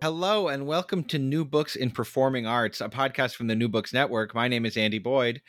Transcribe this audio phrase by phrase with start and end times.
[0.00, 3.92] Hello, and welcome to New Books in Performing Arts, a podcast from the New Books
[3.92, 4.32] Network.
[4.32, 5.42] My name is Andy Boyd.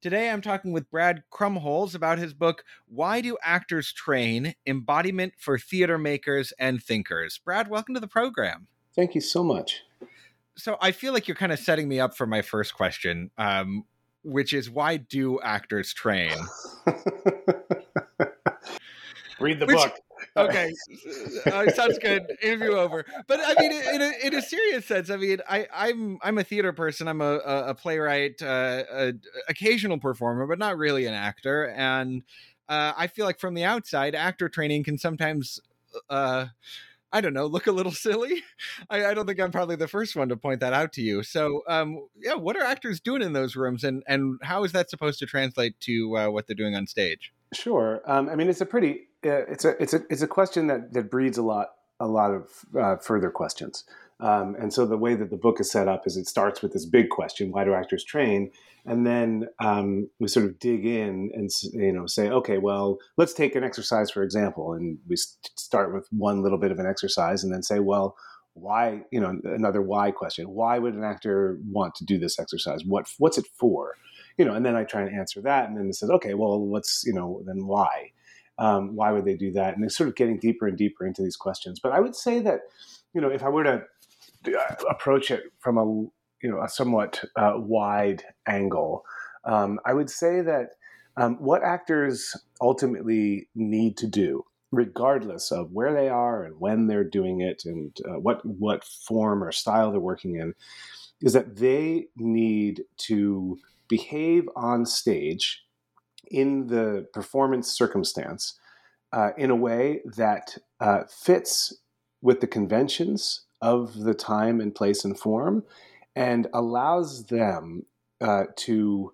[0.00, 4.54] Today I'm talking with Brad Krumholz about his book, Why Do Actors Train?
[4.64, 7.40] Embodiment for Theater Makers and Thinkers.
[7.44, 8.68] Brad, welcome to the program.
[8.94, 9.82] Thank you so much.
[10.56, 13.84] So I feel like you're kind of setting me up for my first question, um,
[14.22, 16.30] which is why do actors train?
[19.40, 19.94] Read the Which- book.
[20.36, 20.72] Okay
[21.46, 25.16] uh, sounds good interview over but i mean in a, in a serious sense i
[25.16, 29.12] mean i i'm i'm a theater person i'm a a, playwright uh, a
[29.48, 32.22] occasional performer but not really an actor and
[32.68, 35.60] uh, i feel like from the outside actor training can sometimes
[36.10, 36.46] uh
[37.12, 38.42] I don't know, look a little silly.
[38.90, 41.22] I, I don't think I'm probably the first one to point that out to you.
[41.22, 44.90] So, um, yeah, what are actors doing in those rooms, and and how is that
[44.90, 47.32] supposed to translate to uh, what they're doing on stage?
[47.52, 48.02] Sure.
[48.06, 51.10] Um, I mean, it's a pretty it's a it's a it's a question that that
[51.10, 51.68] breeds a lot
[52.00, 53.84] a lot of uh, further questions.
[54.18, 56.72] Um, and so the way that the book is set up is it starts with
[56.72, 58.50] this big question: Why do actors train?
[58.84, 63.34] And then um, we sort of dig in and you know say, okay, well, let's
[63.34, 67.42] take an exercise for example, and we start with one little bit of an exercise,
[67.42, 68.16] and then say, well,
[68.54, 69.02] why?
[69.10, 72.84] You know, another why question: Why would an actor want to do this exercise?
[72.86, 73.94] What what's it for?
[74.38, 76.70] You know, and then I try and answer that, and then it says, okay, well,
[76.70, 78.12] let's you know, then why?
[78.58, 79.76] Um, why would they do that?
[79.76, 81.78] And it's sort of getting deeper and deeper into these questions.
[81.78, 82.60] But I would say that,
[83.12, 83.82] you know, if I were to
[84.46, 85.84] uh, approach it from a
[86.42, 89.04] you know a somewhat uh, wide angle,
[89.44, 90.70] um, I would say that
[91.16, 97.04] um, what actors ultimately need to do, regardless of where they are and when they're
[97.04, 100.54] doing it and uh, what what form or style they're working in,
[101.20, 105.64] is that they need to behave on stage
[106.30, 108.58] in the performance circumstance
[109.12, 111.74] uh, in a way that uh, fits
[112.22, 115.64] with the conventions of the time and place and form
[116.14, 117.84] and allows them
[118.20, 119.12] uh, to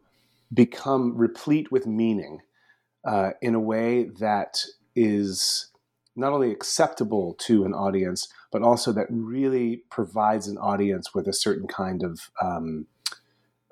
[0.52, 2.40] become replete with meaning
[3.04, 5.70] uh, in a way that is
[6.14, 11.32] not only acceptable to an audience, but also that really provides an audience with a
[11.32, 12.86] certain kind of um,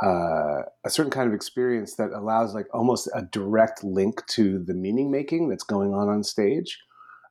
[0.02, 4.74] uh, a certain kind of experience that allows like almost a direct link to the
[4.74, 6.78] meaning making that's going on on stage.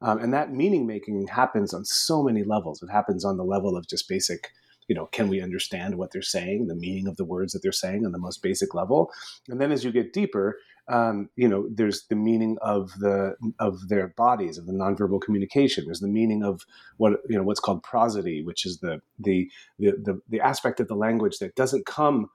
[0.02, 2.81] Um, and that meaning making happens on so many levels.
[2.81, 4.52] It happens on the level of just basic,
[4.88, 7.72] you know, can we understand what they're saying, the meaning of the words that they're
[7.72, 9.12] saying on the most basic level.
[9.50, 13.90] And then as you get deeper, um, you know, there's the meaning of the of
[13.90, 15.85] their bodies, of the nonverbal communication.
[15.85, 16.61] There's the meaning of
[16.97, 20.88] what you know what's called prosody, which is the the the the, the aspect of
[20.88, 22.29] the language that doesn't come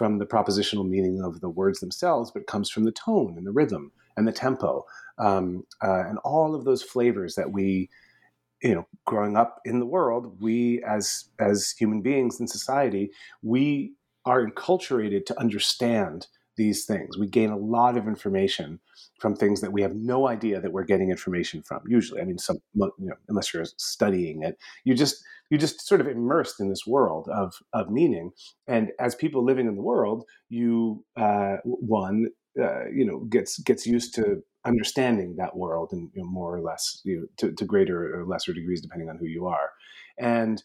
[0.00, 3.52] from the propositional meaning of the words themselves, but comes from the tone and the
[3.52, 4.82] rhythm and the tempo.
[5.18, 7.90] Um, uh, and all of those flavors that we,
[8.62, 13.10] you know, growing up in the world, we as as human beings in society,
[13.42, 13.92] we
[14.24, 16.28] are enculturated to understand
[16.60, 17.16] these things.
[17.16, 18.80] We gain a lot of information
[19.18, 21.80] from things that we have no idea that we're getting information from.
[21.88, 26.02] Usually, I mean, some you know, unless you're studying it, you just you just sort
[26.02, 28.32] of immersed in this world of of meaning.
[28.68, 32.26] And as people living in the world, you uh, one
[32.60, 36.60] uh, you know gets gets used to understanding that world and you know, more or
[36.60, 39.70] less you know, to, to greater or lesser degrees depending on who you are
[40.18, 40.62] and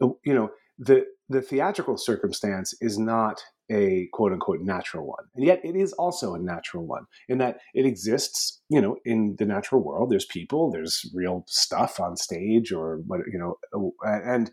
[0.00, 0.48] uh, you know
[0.78, 5.24] the the theatrical circumstance is not a quote unquote natural one.
[5.34, 9.36] And yet it is also a natural one in that it exists you know in
[9.38, 10.10] the natural world.
[10.10, 14.50] There's people there's real stuff on stage or what you know and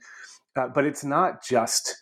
[0.56, 1.96] uh, but it's not just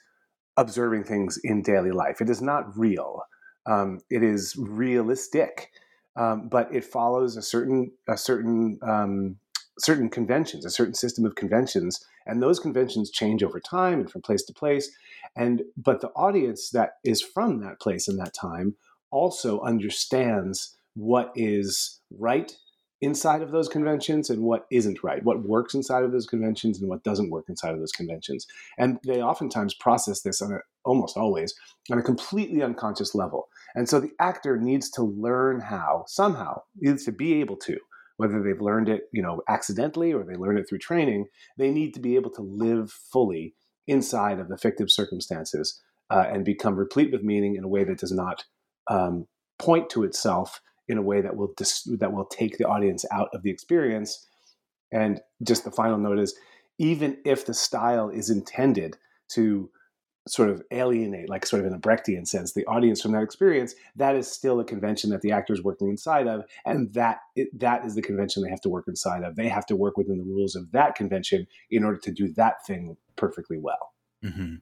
[0.58, 2.22] observing things in daily life.
[2.22, 3.22] It is not real.
[3.66, 5.70] Um, it is realistic
[6.20, 9.38] um, but it follows a certain a certain um,
[9.80, 14.22] certain conventions, a certain system of conventions, and those conventions change over time and from
[14.22, 14.90] place to place.
[15.36, 18.76] And but the audience that is from that place and that time
[19.12, 22.56] also understands what is right
[23.02, 26.90] inside of those conventions and what isn't right, what works inside of those conventions and
[26.90, 28.46] what doesn't work inside of those conventions.
[28.78, 31.56] And they oftentimes process this on a, almost always
[31.92, 33.48] on a completely unconscious level.
[33.74, 37.78] And so the actor needs to learn how, somehow, needs to be able to,
[38.20, 41.26] whether they've learned it, you know, accidentally or they learn it through training,
[41.58, 43.56] they need to be able to live fully
[43.88, 47.98] inside of the fictive circumstances uh, and become replete with meaning in a way that
[47.98, 48.44] does not
[48.90, 49.26] um,
[49.58, 53.30] point to itself in a way that will dis- that will take the audience out
[53.32, 54.28] of the experience.
[54.92, 56.36] And just the final note is,
[56.78, 58.98] even if the style is intended
[59.30, 59.70] to
[60.30, 63.76] sort of alienate, like sort of in a Brechtian sense, the audience from that experience,
[63.96, 67.48] that is still a convention that the actor is working inside of, and that it,
[67.60, 69.36] that is the convention they have to work inside of.
[69.36, 72.66] They have to work within the rules of that convention in order to do that
[72.66, 73.94] thing perfectly well.
[74.24, 74.56] Mm-hmm.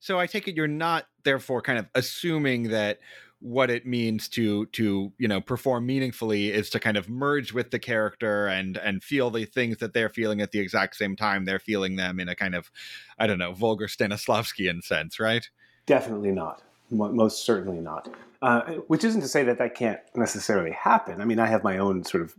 [0.00, 2.98] So I take it you're not therefore kind of assuming that
[3.42, 7.72] what it means to to you know perform meaningfully is to kind of merge with
[7.72, 11.44] the character and and feel the things that they're feeling at the exact same time
[11.44, 12.70] they're feeling them in a kind of
[13.18, 15.50] i don't know vulgar stanislavskian sense right?
[15.86, 16.62] Definitely not.
[16.90, 18.08] Most certainly not.
[18.40, 21.20] Uh, which isn't to say that that can't necessarily happen.
[21.20, 22.34] I mean i have my own sort of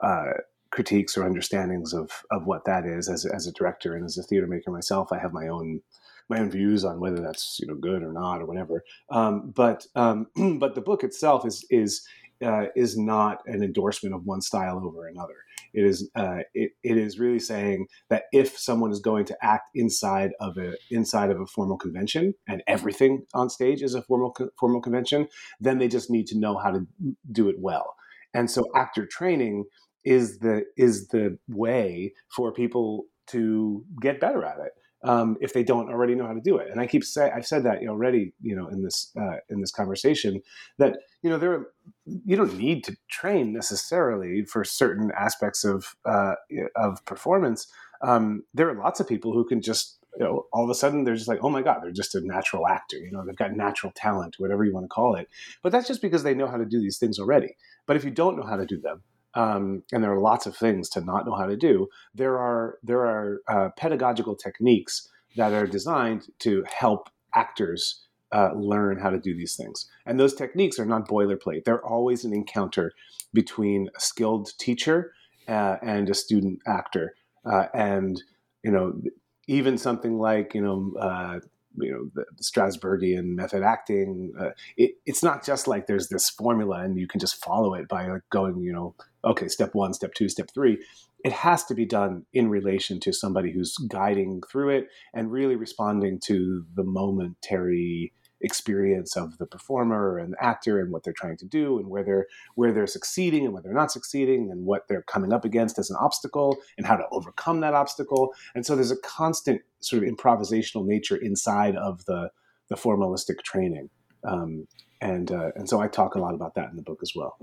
[0.00, 0.32] uh,
[0.70, 4.22] critiques or understandings of of what that is as, as a director and as a
[4.22, 5.12] theater maker myself.
[5.12, 5.80] I have my own
[6.28, 8.84] my own views on whether that's you know good or not or whatever.
[9.10, 10.26] Um, but um,
[10.58, 12.06] but the book itself is is
[12.44, 15.36] uh, is not an endorsement of one style over another.
[15.72, 19.70] It is uh, it, it is really saying that if someone is going to act
[19.74, 24.36] inside of a inside of a formal convention and everything on stage is a formal
[24.58, 25.28] formal convention,
[25.60, 26.86] then they just need to know how to
[27.32, 27.96] do it well.
[28.34, 29.64] And so actor training
[30.04, 34.72] is the is the way for people to get better at it
[35.06, 36.68] um, if they don't already know how to do it.
[36.70, 39.70] And I keep saying I've said that already, you know, in this uh, in this
[39.70, 40.42] conversation
[40.78, 41.66] that you know there are,
[42.04, 46.34] you don't need to train necessarily for certain aspects of uh,
[46.74, 47.66] of performance.
[48.02, 51.04] Um, there are lots of people who can just you know all of a sudden
[51.04, 53.52] they're just like oh my god they're just a natural actor you know they've got
[53.52, 55.28] natural talent whatever you want to call it
[55.62, 57.54] but that's just because they know how to do these things already
[57.86, 59.02] but if you don't know how to do them
[59.36, 61.88] um, and there are lots of things to not know how to do.
[62.14, 68.02] There are there are uh, pedagogical techniques that are designed to help actors
[68.32, 71.64] uh, learn how to do these things, and those techniques are not boilerplate.
[71.64, 72.92] They're always an encounter
[73.34, 75.12] between a skilled teacher
[75.46, 78.20] uh, and a student actor, uh, and
[78.64, 79.00] you know
[79.46, 81.40] even something like you know uh,
[81.78, 84.32] you know the, Strasbergian method acting.
[84.38, 87.88] Uh, it, it's not just like there's this formula and you can just follow it
[87.88, 88.94] by like going, you know,
[89.24, 90.78] okay, step one, step two, step three.
[91.24, 95.56] It has to be done in relation to somebody who's guiding through it and really
[95.56, 101.36] responding to the momentary experience of the performer and the actor and what they're trying
[101.38, 104.86] to do and where they're where they're succeeding and where they're not succeeding and what
[104.88, 108.32] they're coming up against as an obstacle and how to overcome that obstacle.
[108.54, 112.30] And so there's a constant sort of improvisational nature inside of the
[112.68, 113.90] the formalistic training.
[114.24, 114.66] Um,
[115.00, 117.38] and uh, and so I talk a lot about that in the book as well.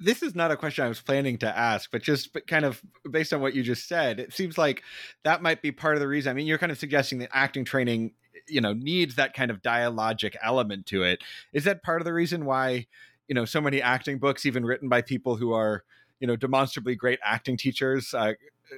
[0.00, 3.32] This is not a question I was planning to ask, but just kind of based
[3.32, 4.82] on what you just said, it seems like
[5.22, 6.30] that might be part of the reason.
[6.30, 8.12] I mean, you're kind of suggesting that acting training
[8.48, 11.22] you know needs that kind of dialogic element to it
[11.52, 12.86] is that part of the reason why
[13.28, 15.84] you know so many acting books even written by people who are
[16.20, 18.32] you know demonstrably great acting teachers uh,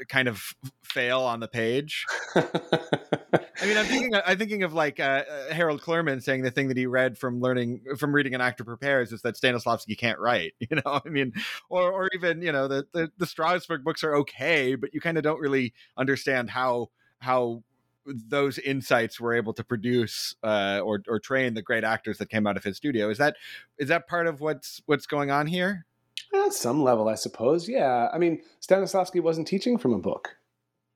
[0.08, 2.04] kind of fail on the page.
[2.34, 6.68] I mean, I'm thinking, I'm thinking of like uh, uh, Harold Clurman saying the thing
[6.68, 10.54] that he read from learning from reading an actor prepares is that Stanislavski can't write.
[10.68, 11.32] You know, I mean,
[11.68, 15.16] or or even you know the the, the Strasberg books are okay, but you kind
[15.16, 17.62] of don't really understand how how
[18.06, 22.46] those insights were able to produce uh, or or train the great actors that came
[22.46, 23.10] out of his studio.
[23.10, 23.36] Is that
[23.78, 25.86] is that part of what's what's going on here?
[26.34, 27.68] At some level, I suppose.
[27.68, 28.08] Yeah.
[28.12, 30.36] I mean, Stanislavski wasn't teaching from a book.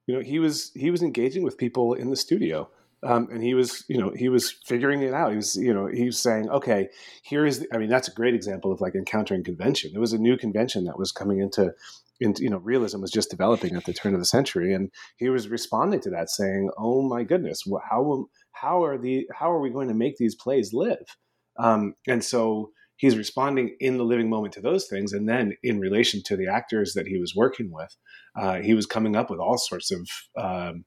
[0.07, 2.69] You know, he was he was engaging with people in the studio
[3.03, 5.31] Um, and he was, you know, he was figuring it out.
[5.31, 6.91] He was, you know, he was saying, okay,
[7.23, 9.93] here is, the, I mean, that's a great example of like encountering convention.
[9.95, 11.73] It was a new convention that was coming into,
[12.21, 15.29] into, you know, realism was just developing at the turn of the century, and he
[15.29, 19.71] was responding to that, saying, "Oh my goodness, how how are the how are we
[19.71, 21.17] going to make these plays live?"
[21.59, 25.81] Um, and so he's responding in the living moment to those things, and then in
[25.81, 27.97] relation to the actors that he was working with,
[28.37, 30.85] uh, he was coming up with all sorts of um,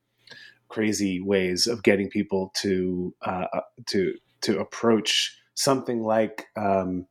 [0.70, 7.06] crazy ways of getting people to uh, uh, to to approach something like um,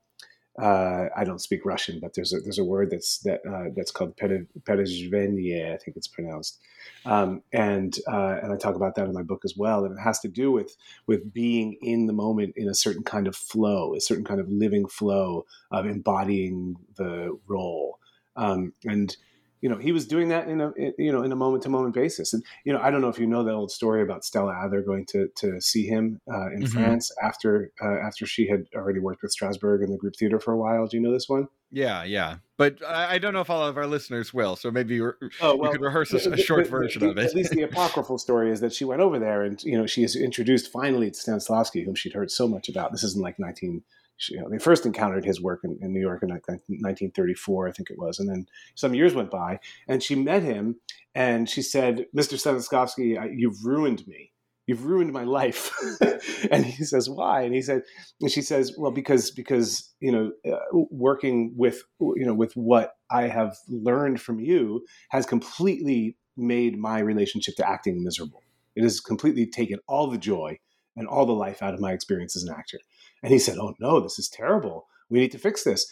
[0.60, 3.90] uh, I don't speak Russian, but there's a there's a word that's that uh, that's
[3.90, 6.60] called perezhivanie, I think it's pronounced,
[7.06, 10.02] um, and uh, and I talk about that in my book as well, and it
[10.02, 13.94] has to do with with being in the moment in a certain kind of flow,
[13.94, 17.98] a certain kind of living flow of embodying the role,
[18.36, 19.16] um, and
[19.62, 21.94] you know, he was doing that in a you know in a moment to moment
[21.94, 22.34] basis.
[22.34, 24.82] And you know, I don't know if you know that old story about Stella Adler
[24.82, 26.66] going to to see him uh, in mm-hmm.
[26.66, 30.52] France after uh, after she had already worked with Strasberg in the group theater for
[30.52, 30.86] a while.
[30.88, 31.46] Do you know this one?
[31.70, 34.56] Yeah, yeah, but I don't know if all of our listeners will.
[34.56, 37.18] So maybe you, oh, well, you could rehearse a, a short the, version the, of
[37.18, 37.24] it.
[37.24, 40.02] At least the apocryphal story is that she went over there, and you know, she
[40.02, 42.92] is introduced finally to Stanislavski, whom she'd heard so much about.
[42.92, 43.84] This is in like nineteen
[44.28, 47.90] you know, they first encountered his work in, in, New York in 1934, I think
[47.90, 50.76] it was, and then some years went by, and she met him,
[51.14, 52.34] and she said, "Mr.
[52.34, 54.32] Stanislavski, you've ruined me.
[54.66, 55.72] You've ruined my life."
[56.50, 57.82] and he says, "Why?" And he said,
[58.20, 62.94] and she says, "Well, because because you know, uh, working with you know with what
[63.10, 68.42] I have learned from you has completely made my relationship to acting miserable.
[68.74, 70.58] It has completely taken all the joy."
[70.96, 72.78] and all the life out of my experience as an actor.
[73.22, 74.86] And he said, "Oh no, this is terrible.
[75.08, 75.86] We need to fix this."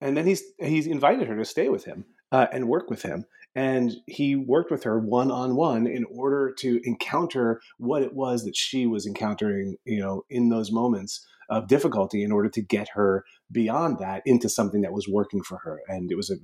[0.00, 3.26] And then he's he's invited her to stay with him uh, and work with him.
[3.54, 8.44] And he worked with her one on one in order to encounter what it was
[8.44, 12.88] that she was encountering, you know, in those moments of difficulty, in order to get
[12.94, 15.82] her beyond that into something that was working for her.
[15.86, 16.36] And it was a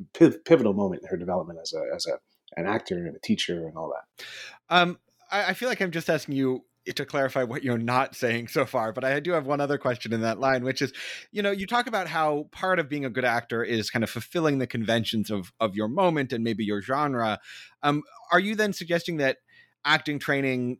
[0.45, 2.19] pivotal moment in her development as a as a
[2.57, 4.25] an actor and a teacher and all that.
[4.69, 4.99] Um,
[5.31, 6.65] I feel like I'm just asking you
[6.97, 10.13] to clarify what you're not saying so far, but I do have one other question
[10.13, 10.93] in that line, which is,
[11.33, 14.11] you know, you talk about how part of being a good actor is kind of
[14.11, 17.39] fulfilling the conventions of of your moment and maybe your genre.
[17.83, 18.03] Um,
[18.33, 19.39] are you then suggesting that
[19.85, 20.79] acting training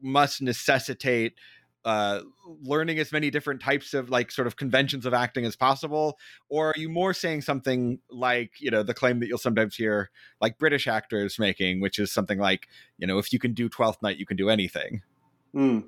[0.00, 1.34] must necessitate
[1.84, 2.20] uh,
[2.62, 6.68] learning as many different types of like sort of conventions of acting as possible or
[6.68, 10.10] are you more saying something like you know the claim that you'll sometimes hear
[10.40, 14.02] like british actors making which is something like you know if you can do 12th
[14.02, 15.02] night you can do anything
[15.54, 15.84] Mm.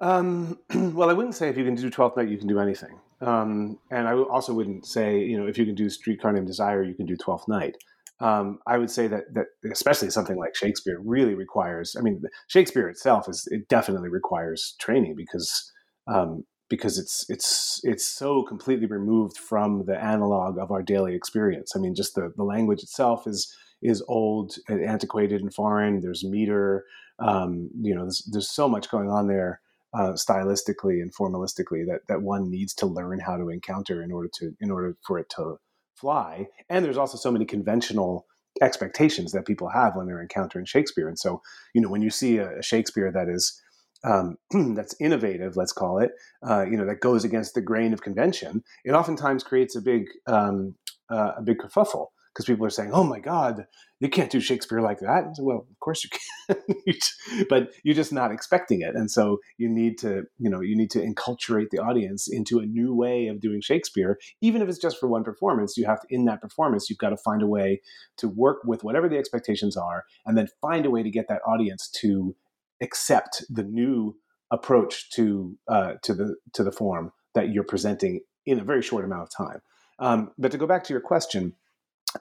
[0.00, 2.98] Um, well, I wouldn't say if you can do Twelfth Night, you can do anything.
[3.20, 6.82] Um, and I also wouldn't say, you know, if you can do Streetcar Named Desire,
[6.82, 7.76] you can do Twelfth Night.
[8.20, 11.96] Um, I would say that that especially something like Shakespeare really requires.
[11.98, 15.72] I mean, Shakespeare itself is it definitely requires training because
[16.06, 21.74] um, because it's it's it's so completely removed from the analog of our daily experience.
[21.76, 26.00] I mean, just the the language itself is is old and antiquated and foreign.
[26.00, 26.84] There's meter.
[27.18, 29.60] Um, you know, there's, there's so much going on there
[29.94, 34.28] uh, stylistically and formalistically that that one needs to learn how to encounter in order
[34.34, 35.58] to in order for it to
[35.94, 36.46] fly.
[36.68, 38.26] And there's also so many conventional
[38.60, 41.08] expectations that people have when they're encountering Shakespeare.
[41.08, 41.42] And so,
[41.74, 43.60] you know, when you see a, a Shakespeare that is
[44.04, 44.36] um,
[44.74, 46.12] that's innovative, let's call it,
[46.46, 50.06] uh, you know, that goes against the grain of convention, it oftentimes creates a big
[50.26, 50.74] um,
[51.10, 53.66] uh, a big kerfuffle because people are saying, "Oh my God,
[54.00, 56.10] you can't do Shakespeare like that." well, of course you
[56.48, 60.76] can, but you're just not expecting it, and so you need to, you know, you
[60.76, 64.78] need to enculturate the audience into a new way of doing Shakespeare, even if it's
[64.78, 65.76] just for one performance.
[65.76, 67.80] You have to, in that performance, you've got to find a way
[68.18, 71.42] to work with whatever the expectations are, and then find a way to get that
[71.46, 72.34] audience to
[72.82, 74.16] accept the new
[74.50, 79.04] approach to uh, to the to the form that you're presenting in a very short
[79.04, 79.60] amount of time.
[79.98, 81.54] Um, but to go back to your question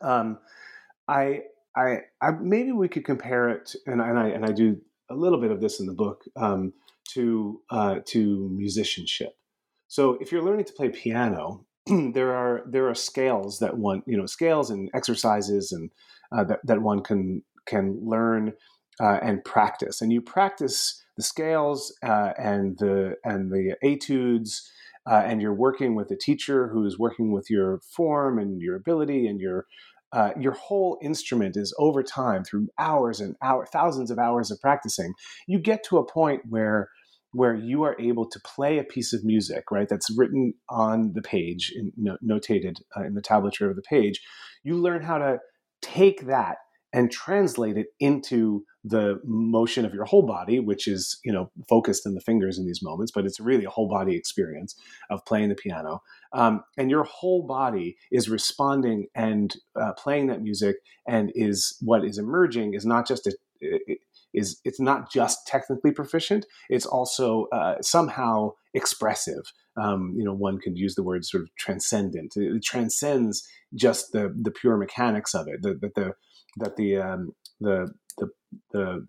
[0.02, 0.40] um,
[1.08, 1.42] I,
[1.76, 4.78] I, I, maybe we could compare it, and, and, I and I do
[5.10, 6.74] a little bit of this in the book um,
[7.14, 9.34] to uh, to musicianship.
[9.88, 14.18] So if you're learning to play piano, there are there are scales that one you
[14.18, 15.92] know scales and exercises and
[16.32, 18.54] uh, that that one can can learn
[19.02, 24.72] uh, and practice, and you practice the scales uh, and the and the etudes.
[25.08, 29.28] Uh, and you're working with a teacher who's working with your form and your ability
[29.28, 29.68] and your
[30.12, 34.60] uh, your whole instrument is over time through hours and hour, thousands of hours of
[34.62, 35.14] practicing.
[35.48, 36.90] You get to a point where
[37.34, 39.90] where you are able to play a piece of music, right?
[39.90, 44.22] That's written on the page, in, no, notated uh, in the tablature of the page.
[44.64, 45.40] You learn how to
[45.82, 46.60] take that
[46.96, 52.06] and translate it into the motion of your whole body, which is you know focused
[52.06, 54.76] in the fingers in these moments, but it's really a whole body experience
[55.10, 56.02] of playing the piano.
[56.32, 62.06] Um, and your whole body is responding and uh, playing that music, and is what
[62.06, 63.34] is emerging is not just a
[64.34, 69.52] is it's not just technically proficient; it's also uh, somehow expressive.
[69.76, 72.38] Um, you know, one could use the word sort of transcendent.
[72.38, 75.62] It, it transcends just the the pure mechanics of it.
[75.62, 76.14] That the, the
[76.58, 78.30] that the um, the the
[78.72, 79.08] the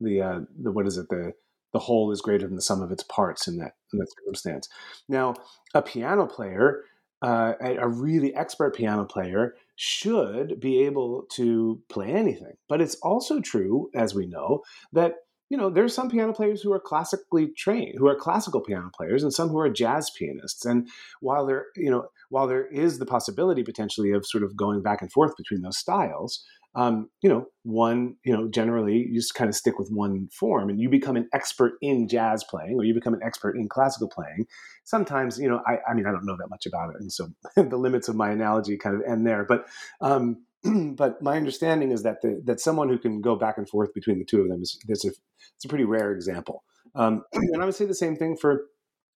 [0.00, 1.32] the uh, the what is it the
[1.72, 4.68] the whole is greater than the sum of its parts in that in that circumstance.
[5.08, 5.34] Now,
[5.74, 6.84] a piano player,
[7.22, 12.54] uh, a, really expert piano player, should be able to play anything.
[12.68, 14.62] But it's also true, as we know,
[14.92, 15.16] that
[15.50, 19.22] you know there's some piano players who are classically trained who are classical piano players
[19.22, 20.88] and some who are jazz pianists and
[21.20, 25.02] while there you know while there is the possibility potentially of sort of going back
[25.02, 26.44] and forth between those styles
[26.76, 30.68] um, you know, one, you know, generally you just kind of stick with one form
[30.68, 34.08] and you become an expert in jazz playing or you become an expert in classical
[34.08, 34.44] playing.
[34.84, 36.96] Sometimes, you know, I, I mean, I don't know that much about it.
[37.00, 39.44] And so the limits of my analogy kind of end there.
[39.44, 39.66] But,
[40.02, 40.44] um,
[40.94, 44.18] but my understanding is that the, that someone who can go back and forth between
[44.18, 46.62] the two of them is, a, it's a pretty rare example.
[46.94, 48.66] Um, and I would say the same thing for,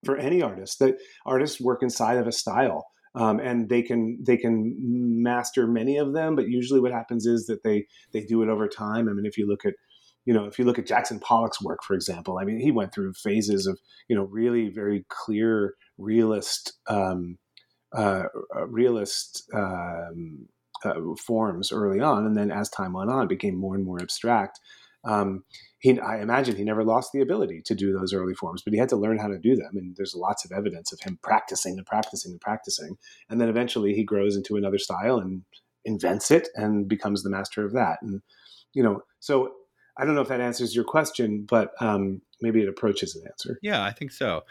[0.07, 4.37] for any artist that artists work inside of a style um, and they can they
[4.37, 4.75] can
[5.23, 6.37] master many of them.
[6.37, 9.09] But usually, what happens is that they they do it over time.
[9.09, 9.75] I mean, if you look at
[10.25, 12.95] you know if you look at Jackson Pollock's work, for example, I mean, he went
[12.95, 17.39] through phases of you know really very clear realist um,
[17.97, 18.25] uh,
[18.57, 19.45] uh realist.
[19.55, 20.49] Um,
[20.83, 20.95] uh,
[21.27, 24.59] forms early on, and then as time went on, it became more and more abstract.
[25.05, 25.45] Um,
[25.79, 28.79] he, I imagine he never lost the ability to do those early forms, but he
[28.79, 29.73] had to learn how to do them.
[29.75, 32.99] And there's lots of evidence of him practicing and practicing and practicing.
[33.29, 35.43] And then eventually he grows into another style and
[35.85, 37.99] invents it and becomes the master of that.
[38.03, 38.21] And,
[38.75, 39.53] you know, so
[39.97, 43.59] I don't know if that answers your question, but um, maybe it approaches an answer.
[43.63, 44.43] Yeah, I think so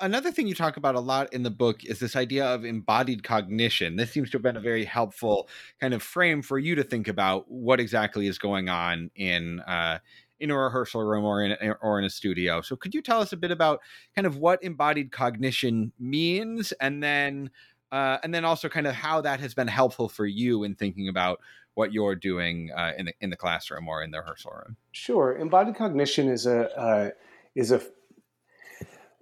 [0.00, 3.22] another thing you talk about a lot in the book is this idea of embodied
[3.22, 3.96] cognition.
[3.96, 5.48] This seems to have been a very helpful
[5.80, 9.98] kind of frame for you to think about what exactly is going on in uh,
[10.38, 12.60] in a rehearsal room or in or in a studio.
[12.60, 13.80] So, could you tell us a bit about
[14.14, 17.50] kind of what embodied cognition means, and then
[17.92, 21.08] uh, and then also kind of how that has been helpful for you in thinking
[21.08, 21.40] about
[21.74, 24.76] what you're doing uh, in the in the classroom or in the rehearsal room?
[24.92, 27.10] Sure, embodied cognition is a uh,
[27.54, 27.80] is a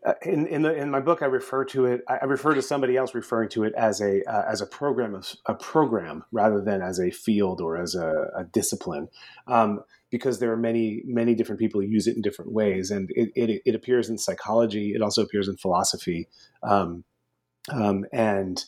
[0.04, 2.02] uh, in in, the, in my book, I refer to it.
[2.08, 5.54] I refer to somebody else referring to it as a uh, as a program a
[5.54, 9.08] program rather than as a field or as a, a discipline,
[9.46, 13.10] um, because there are many many different people who use it in different ways, and
[13.14, 14.92] it, it, it appears in psychology.
[14.94, 16.28] It also appears in philosophy,
[16.62, 17.04] um,
[17.72, 18.62] um, and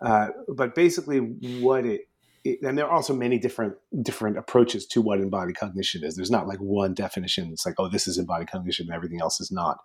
[0.00, 2.09] uh, but basically, what it
[2.44, 6.16] it, and there are also many different different approaches to what embodied cognition is.
[6.16, 7.50] There's not like one definition.
[7.52, 9.78] It's like, oh, this is embodied cognition, and everything else is not.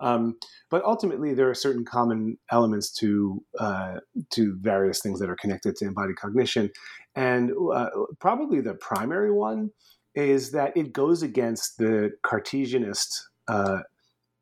[0.00, 0.36] Um,
[0.70, 3.96] but ultimately, there are certain common elements to uh,
[4.30, 6.70] to various things that are connected to embodied cognition,
[7.14, 9.70] and uh, probably the primary one
[10.14, 13.78] is that it goes against the Cartesianist uh,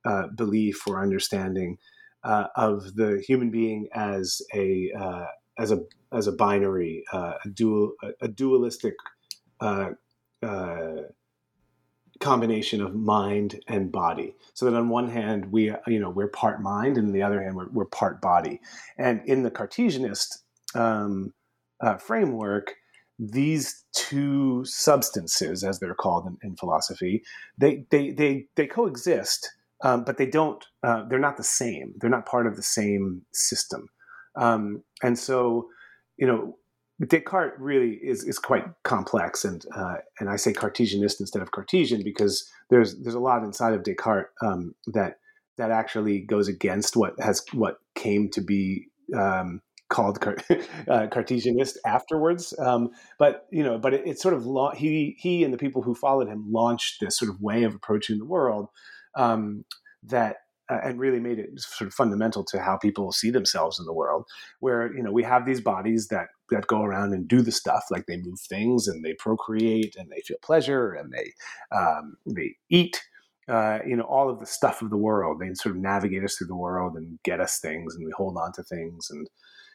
[0.05, 1.77] uh belief or understanding
[2.25, 5.27] uh, of the human being as a uh,
[5.59, 5.81] as a
[6.13, 7.93] as a binary, uh, a dual,
[8.23, 8.95] a, dualistic
[9.61, 9.91] uh,
[10.43, 11.03] uh,
[12.21, 14.35] combination of mind and body.
[14.55, 17.43] So that on one hand, we you know we're part mind, and on the other
[17.43, 18.61] hand, we're, we're part body.
[18.97, 20.39] And in the Cartesianist
[20.75, 21.35] um,
[21.81, 22.75] uh, framework,
[23.19, 27.23] these two substances, as they're called in, in philosophy,
[27.59, 29.51] they they they they coexist.
[29.81, 30.65] Um, but they don't.
[30.83, 31.95] Uh, they're not the same.
[31.99, 33.89] They're not part of the same system.
[34.39, 35.69] Um, and so,
[36.17, 36.57] you know,
[37.07, 42.03] Descartes really is, is quite complex, and uh, and I say Cartesianist instead of Cartesian
[42.03, 45.19] because there's there's a lot inside of Descartes um, that
[45.59, 51.77] that actually goes against what has what came to be um, called Car- uh, Cartesianist
[51.87, 52.53] afterwards.
[52.59, 55.83] Um, but you know, but it, it's sort of la- he he and the people
[55.83, 58.69] who followed him launched this sort of way of approaching the world
[59.15, 59.65] um,
[60.03, 60.39] that
[60.71, 64.27] and really made it sort of fundamental to how people see themselves in the world
[64.61, 67.85] where you know we have these bodies that that go around and do the stuff
[67.91, 71.33] like they move things and they procreate and they feel pleasure and they
[71.77, 73.03] um, they eat
[73.49, 75.41] uh, you know all of the stuff of the world.
[75.41, 78.37] They sort of navigate us through the world and get us things and we hold
[78.37, 79.29] on to things and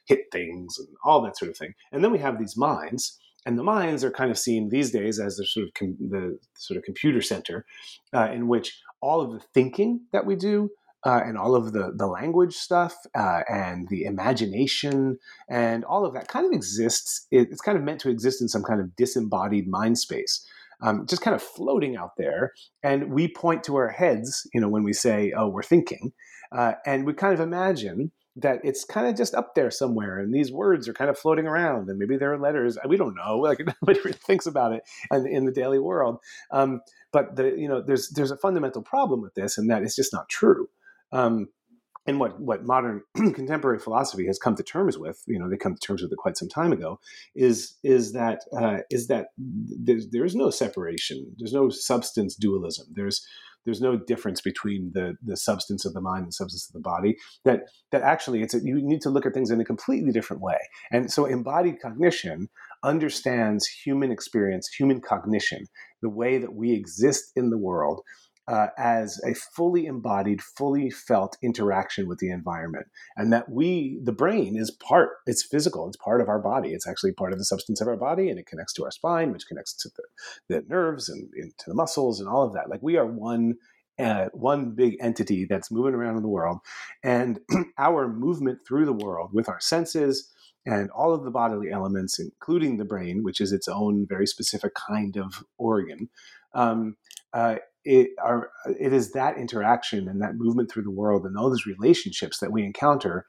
[0.05, 1.73] hit things and all that sort of thing.
[1.91, 5.19] And then we have these minds and the minds are kind of seen these days
[5.19, 7.65] as the sort of com- the sort of computer center
[8.13, 10.69] uh, in which all of the thinking that we do
[11.05, 15.17] uh, and all of the the language stuff uh, and the imagination
[15.49, 17.27] and all of that kind of exists.
[17.31, 20.45] It's kind of meant to exist in some kind of disembodied mind space.
[20.81, 24.67] Um, just kind of floating out there, and we point to our heads, you know,
[24.67, 26.11] when we say, "Oh, we're thinking,"
[26.51, 30.33] uh, and we kind of imagine that it's kind of just up there somewhere and
[30.33, 33.37] these words are kind of floating around and maybe there are letters we don't know
[33.43, 36.17] like nobody really thinks about it in, in the daily world
[36.51, 39.95] um, but the you know there's there's a fundamental problem with this and that it's
[39.95, 40.67] just not true
[41.13, 41.47] um,
[42.05, 45.75] and what what modern contemporary philosophy has come to terms with, you know, they come
[45.75, 46.99] to terms with it quite some time ago,
[47.35, 53.25] is is that uh, is that there's there's no separation, there's no substance dualism, there's
[53.65, 57.15] there's no difference between the the substance of the mind and substance of the body.
[57.45, 60.41] That that actually it's a, you need to look at things in a completely different
[60.41, 60.57] way.
[60.91, 62.49] And so embodied cognition
[62.83, 65.67] understands human experience, human cognition,
[66.01, 68.01] the way that we exist in the world
[68.47, 72.87] uh, as a fully embodied, fully felt interaction with the environment.
[73.15, 76.69] And that we, the brain, is part, it's physical, it's part of our body.
[76.69, 79.31] It's actually part of the substance of our body and it connects to our spine,
[79.31, 82.69] which connects to the, the nerves and, and to the muscles and all of that.
[82.69, 83.55] Like we are one.
[83.99, 86.57] Uh, one big entity that's moving around in the world,
[87.03, 87.39] and
[87.77, 90.33] our movement through the world with our senses,
[90.65, 94.73] and all of the bodily elements, including the brain, which is its own very specific
[94.73, 96.09] kind of organ,
[96.55, 96.95] um,
[97.33, 101.49] uh, it are it is that interaction and that movement through the world and all
[101.49, 103.25] those relationships that we encounter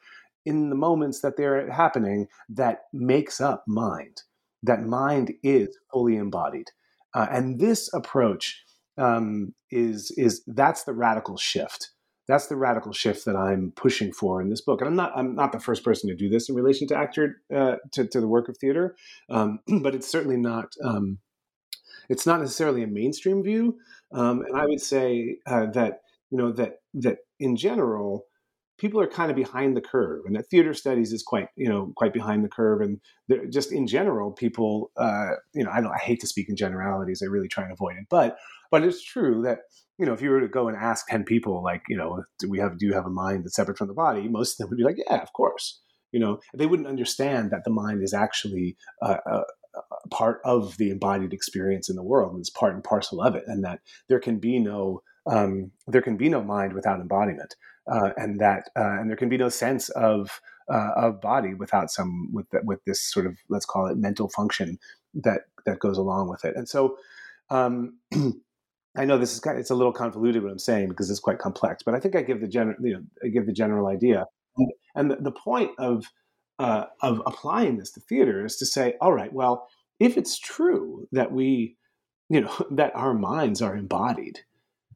[0.47, 4.23] in the moments that they're happening that makes up mind
[4.63, 6.71] that mind is fully embodied
[7.15, 8.63] uh, and this approach
[8.97, 11.91] um, is is that's the radical shift
[12.27, 14.81] that's the radical shift that I'm pushing for in this book.
[14.81, 17.43] And I'm not I'm not the first person to do this in relation to actor
[17.55, 18.97] uh, to, to the work of theater,
[19.29, 21.19] um, but it's certainly not um,
[22.09, 23.79] it's not necessarily a mainstream view.
[24.15, 26.01] Um, and I would say uh, that
[26.31, 28.27] you know that that in general,
[28.79, 31.93] people are kind of behind the curve, and that theater studies is quite you know
[31.97, 33.01] quite behind the curve, and
[33.53, 37.23] just in general, people uh, you know I don't I hate to speak in generalities,
[37.23, 38.37] I really try and avoid it, but
[38.71, 39.61] but it's true that
[39.99, 42.49] you know if you were to go and ask ten people like you know do
[42.49, 44.71] we have do you have a mind that's separate from the body, most of them
[44.71, 45.81] would be like yeah of course
[46.15, 46.39] you know?
[46.55, 49.43] They wouldn't understand that the mind is actually uh, uh
[50.11, 53.65] part of the embodied experience in the world is part and parcel of it and
[53.65, 57.57] that there can be no um, there can be no mind without embodiment
[57.91, 61.91] uh, and that uh, and there can be no sense of uh, of body without
[61.91, 64.79] some with the, with this sort of let's call it mental function
[65.15, 66.57] that that goes along with it.
[66.57, 66.97] And so
[67.51, 67.99] um,
[68.97, 71.21] I know this is kind of, it's a little convoluted what I'm saying because it's
[71.21, 73.87] quite complex but I think I give the general you know I give the general
[73.89, 74.27] idea.
[74.95, 76.07] And, the, the point of
[76.59, 79.69] uh, of applying this to theater is to say, all right, well,
[80.01, 81.77] if it's true that we,
[82.29, 84.41] you know, that our minds are embodied,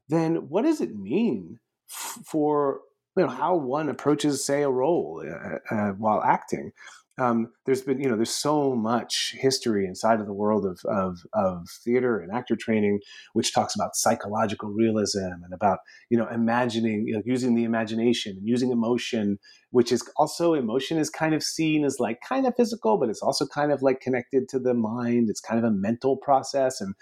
[0.08, 1.58] then what does it mean
[1.90, 2.80] f- for
[3.16, 6.72] you know how one approaches, say, a role uh, uh, while acting?
[7.18, 11.18] Um, there's been you know there's so much history inside of the world of, of,
[11.32, 13.00] of theater and actor training
[13.32, 18.36] which talks about psychological realism and about you know imagining you know, using the imagination
[18.36, 19.38] and using emotion
[19.70, 23.22] which is also emotion is kind of seen as like kind of physical but it's
[23.22, 25.28] also kind of like connected to the mind.
[25.28, 26.94] It's kind of a mental process and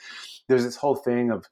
[0.48, 1.44] there's this whole thing of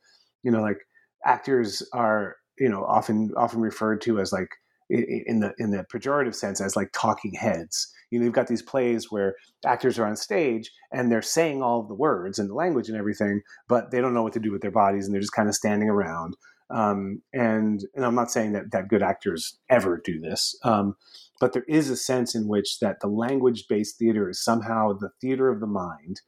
[0.42, 0.78] you know like
[1.26, 4.48] actors are you know often often referred to as like
[4.90, 8.62] in the in the pejorative sense as like talking heads you know, you've got these
[8.62, 9.34] plays where
[9.66, 12.96] actors are on stage and they're saying all of the words and the language and
[12.96, 15.48] everything, but they don't know what to do with their bodies and they're just kind
[15.48, 16.36] of standing around.
[16.70, 20.94] Um, and and I'm not saying that that good actors ever do this, um,
[21.40, 25.50] but there is a sense in which that the language-based theater is somehow the theater
[25.50, 26.20] of the mind.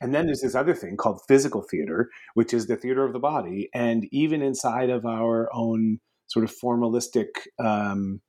[0.00, 3.18] And then there's this other thing called physical theater, which is the theater of the
[3.18, 3.68] body.
[3.74, 6.00] And even inside of our own
[6.34, 7.28] sort of formalistic
[7.60, 8.20] um,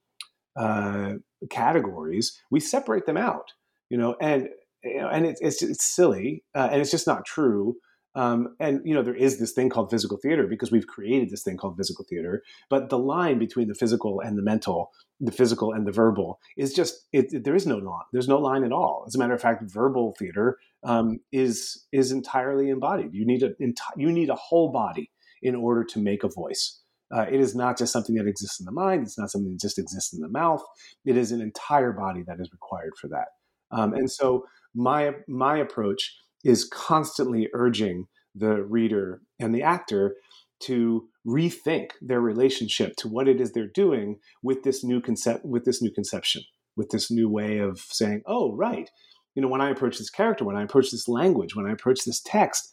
[0.55, 1.13] uh,
[1.49, 3.51] categories, we separate them out,
[3.89, 4.47] you know, and
[4.83, 7.75] you know, and it's it's, silly uh, and it's just not true.
[8.13, 11.43] Um, and you know, there is this thing called physical theater because we've created this
[11.43, 12.43] thing called physical theater.
[12.69, 16.73] But the line between the physical and the mental, the physical and the verbal, is
[16.73, 18.05] just it, it, there is no line.
[18.13, 19.03] There's no line at all.
[19.07, 23.13] As a matter of fact, verbal theater um, is is entirely embodied.
[23.13, 26.79] You need a enti- you need a whole body in order to make a voice.
[27.15, 29.03] Uh, it is not just something that exists in the mind.
[29.03, 30.63] It's not something that just exists in the mouth.
[31.05, 33.27] It is an entire body that is required for that.
[33.71, 40.15] Um, and so my my approach is constantly urging the reader and the actor
[40.59, 45.65] to rethink their relationship to what it is they're doing with this new concept with
[45.65, 46.43] this new conception
[46.77, 48.89] with this new way of saying oh right
[49.33, 52.05] you know when i approach this character when i approach this language when i approach
[52.05, 52.71] this text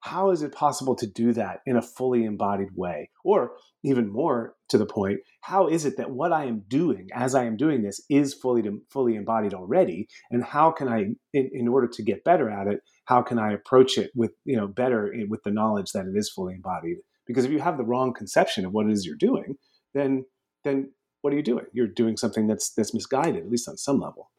[0.00, 3.10] how is it possible to do that in a fully embodied way?
[3.24, 7.34] Or even more to the point, how is it that what I am doing as
[7.34, 10.08] I am doing this is fully fully embodied already?
[10.30, 13.52] And how can I, in, in order to get better at it, how can I
[13.52, 16.98] approach it with you know better with the knowledge that it is fully embodied?
[17.26, 19.56] Because if you have the wrong conception of what it is you're doing,
[19.94, 20.24] then
[20.64, 21.66] then what are you doing?
[21.72, 24.30] You're doing something that's that's misguided, at least on some level.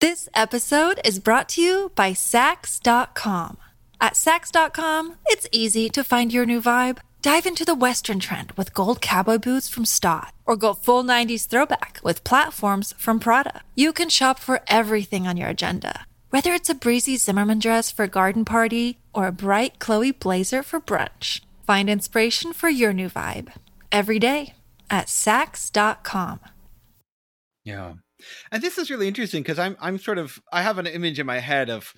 [0.00, 3.58] This episode is brought to you by Saks.com.
[4.00, 6.98] At Saks.com, it's easy to find your new vibe.
[7.22, 11.46] Dive into the Western trend with gold cowboy boots from Staud, or go full 90s
[11.46, 13.62] throwback with platforms from Prada.
[13.74, 18.02] You can shop for everything on your agenda, whether it's a breezy Zimmerman dress for
[18.02, 21.40] a garden party or a bright Chloe blazer for brunch.
[21.66, 23.52] Find inspiration for your new vibe
[23.90, 24.52] every day
[24.90, 26.40] at Saks.com.
[27.64, 27.94] Yeah.
[28.52, 31.26] And this is really interesting because I'm I'm sort of I have an image in
[31.26, 31.94] my head of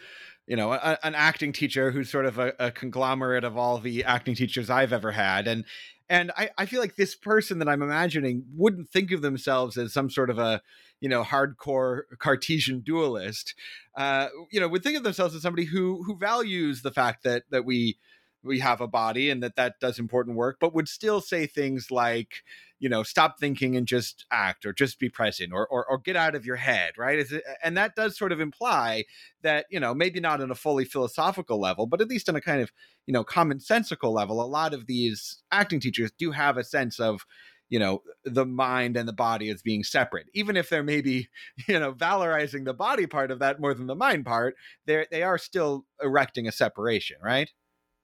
[0.47, 4.05] you know a, an acting teacher who's sort of a, a, conglomerate of all the
[4.05, 5.49] acting teachers I've ever had.
[5.49, 5.65] And
[6.09, 9.93] and I, I feel like this person that I'm imagining wouldn't think of themselves as
[9.93, 10.63] some sort of a
[11.01, 13.55] you know hardcore Cartesian dualist.
[13.97, 17.45] Uh, you know would think of themselves as somebody who who values the fact that
[17.51, 17.99] that we
[18.47, 21.91] we have a body and that that does important work but would still say things
[21.91, 22.43] like
[22.79, 26.17] you know stop thinking and just act or just be present or or, or get
[26.17, 27.19] out of your head right?
[27.19, 29.05] It, and that does sort of imply
[29.43, 32.41] that you know maybe not on a fully philosophical level but at least on a
[32.41, 32.71] kind of
[33.07, 37.27] you know commonsensical level a lot of these acting teachers do have a sense of
[37.69, 40.27] you know the mind and the body as being separate.
[40.35, 41.29] Even if they're maybe
[41.69, 44.55] you know valorizing the body part of that more than the mind part
[44.87, 47.51] they they are still erecting a separation right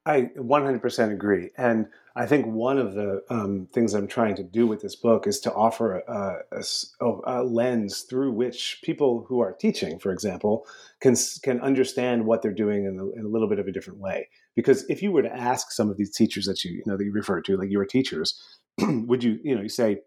[0.04, 1.50] I 100% agree.
[1.56, 1.86] And
[2.16, 5.38] I think one of the um, things I'm trying to do with this book is
[5.40, 10.66] to offer a, a, a, lens through which people who are teaching, for example,
[11.00, 14.00] can, can understand what they're doing in a, in a, little bit of a different
[14.00, 14.28] way.
[14.56, 17.04] Because if you were to ask some of these teachers that you, you know, that
[17.04, 18.42] you refer to, like your teachers,
[18.80, 19.98] would you, you know, you say,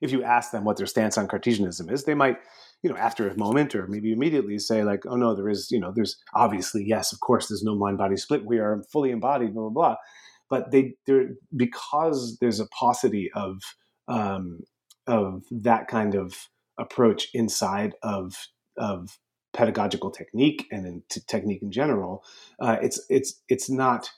[0.00, 2.38] if you ask them what their stance on Cartesianism is, they might
[2.82, 5.80] you know, after a moment or maybe immediately say like, oh no, there is, you
[5.80, 8.46] know, there's obviously, yes, of course, there's no mind body split.
[8.46, 9.96] We are fully embodied, blah, blah, blah.
[10.48, 13.60] But they, they're, because there's a paucity of,
[14.06, 14.60] um,
[15.06, 19.18] of that kind of approach inside of, of
[19.52, 22.22] pedagogical technique and in t- technique in general,
[22.60, 24.10] uh, it's, it's, it's not,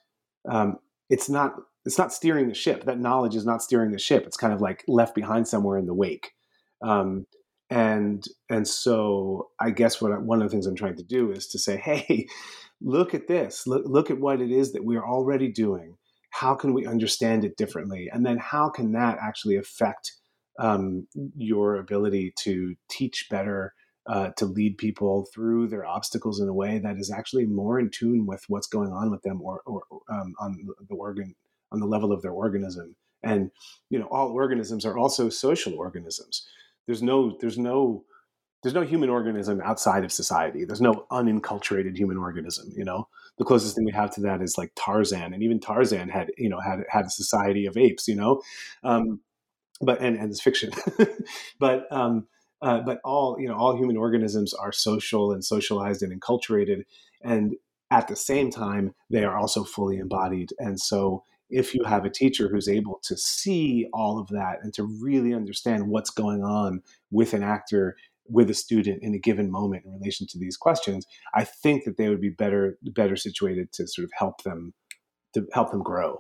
[0.49, 1.55] um, it's not,
[1.87, 2.85] it's not steering the ship.
[2.85, 4.27] That knowledge is not steering the ship.
[4.27, 6.33] It's kind of like left behind somewhere in the wake.
[6.83, 7.27] Um,
[7.71, 11.31] and and so I guess what I, one of the things I'm trying to do
[11.31, 12.27] is to say, hey,
[12.81, 15.97] look at this, look look at what it is that we are already doing.
[16.31, 20.13] How can we understand it differently, and then how can that actually affect
[20.59, 21.07] um,
[21.37, 23.73] your ability to teach better,
[24.07, 27.91] uh, to lead people through their obstacles in a way that is actually more in
[27.91, 30.57] tune with what's going on with them, or, or um, on
[30.89, 31.35] the organ
[31.73, 32.97] on the level of their organism.
[33.23, 33.51] And
[33.91, 36.47] you know, all organisms are also social organisms
[36.91, 38.05] there's no there's no
[38.65, 40.65] there's no human organism outside of society.
[40.65, 42.73] There's no unenculturated human organism.
[42.77, 43.07] You know,
[43.39, 46.49] the closest thing we have to that is like Tarzan, and even Tarzan had you
[46.49, 48.09] know had had a society of apes.
[48.09, 48.43] You know,
[48.83, 49.21] um,
[49.81, 50.73] but and and it's fiction,
[51.61, 52.27] but um,
[52.61, 56.83] uh, but all you know all human organisms are social and socialized and enculturated,
[57.23, 57.55] and
[57.93, 60.51] at the same time they are also fully embodied.
[60.59, 64.73] And so if you have a teacher who's able to see all of that and
[64.75, 67.97] to really understand what's going on with an actor
[68.29, 71.97] with a student in a given moment in relation to these questions i think that
[71.97, 74.73] they would be better better situated to sort of help them
[75.35, 76.17] to help them grow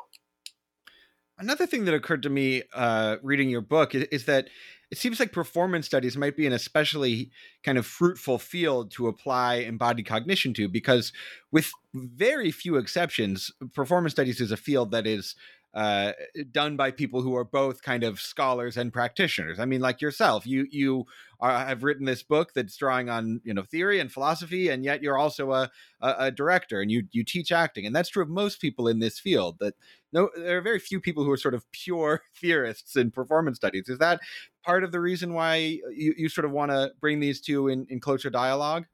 [1.40, 4.48] another thing that occurred to me uh, reading your book is, is that
[4.90, 7.30] it seems like performance studies might be an especially
[7.62, 11.12] kind of fruitful field to apply embodied cognition to because
[11.50, 15.34] with very few exceptions performance studies is a field that is
[15.72, 16.12] uh,
[16.50, 19.60] done by people who are both kind of scholars and practitioners.
[19.60, 21.06] I mean, like yourself, you you
[21.38, 25.02] are, have written this book that's drawing on you know theory and philosophy, and yet
[25.02, 28.28] you're also a, a, a director and you you teach acting, and that's true of
[28.28, 29.56] most people in this field.
[29.60, 29.74] That
[30.12, 33.88] no, there are very few people who are sort of pure theorists in performance studies.
[33.88, 34.20] Is that
[34.64, 35.56] part of the reason why
[35.92, 38.86] you, you sort of want to bring these two in, in closer dialogue?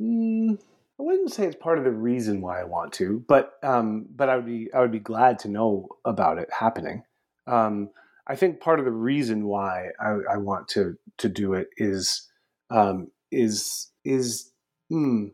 [0.00, 0.58] Mm,
[1.00, 4.28] I wouldn't say it's part of the reason why I want to, but um, but
[4.28, 7.04] I would be I would be glad to know about it happening.
[7.46, 7.88] Um,
[8.26, 12.28] I think part of the reason why I, I want to to do it is
[12.68, 14.50] um, is is
[14.92, 15.30] mm,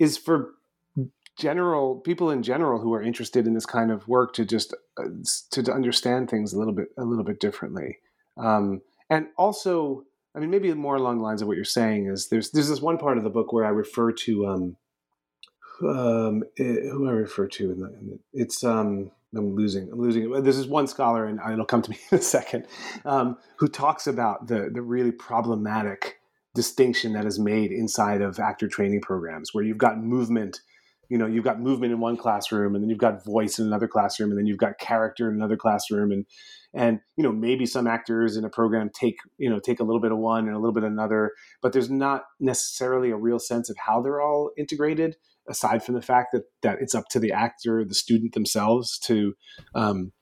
[0.00, 0.54] is for
[1.38, 5.04] general people in general who are interested in this kind of work to just uh,
[5.52, 7.98] to, understand things a little bit a little bit differently,
[8.36, 10.02] um, and also
[10.34, 12.82] I mean maybe more along the lines of what you're saying is there's there's this
[12.82, 14.76] one part of the book where I refer to um,
[15.82, 20.00] um, it, who I refer to in the, in the it's um, I'm losing I'm
[20.00, 20.44] losing it.
[20.44, 22.66] This is one scholar, and it'll come to me in a second,
[23.04, 26.20] um, who talks about the the really problematic
[26.54, 30.60] distinction that is made inside of actor training programs, where you've got movement
[31.08, 33.88] you know you've got movement in one classroom and then you've got voice in another
[33.88, 36.26] classroom and then you've got character in another classroom and
[36.72, 40.00] and you know maybe some actors in a program take you know take a little
[40.00, 41.32] bit of one and a little bit of another
[41.62, 45.16] but there's not necessarily a real sense of how they're all integrated
[45.48, 49.34] aside from the fact that that it's up to the actor the student themselves to
[49.74, 50.12] um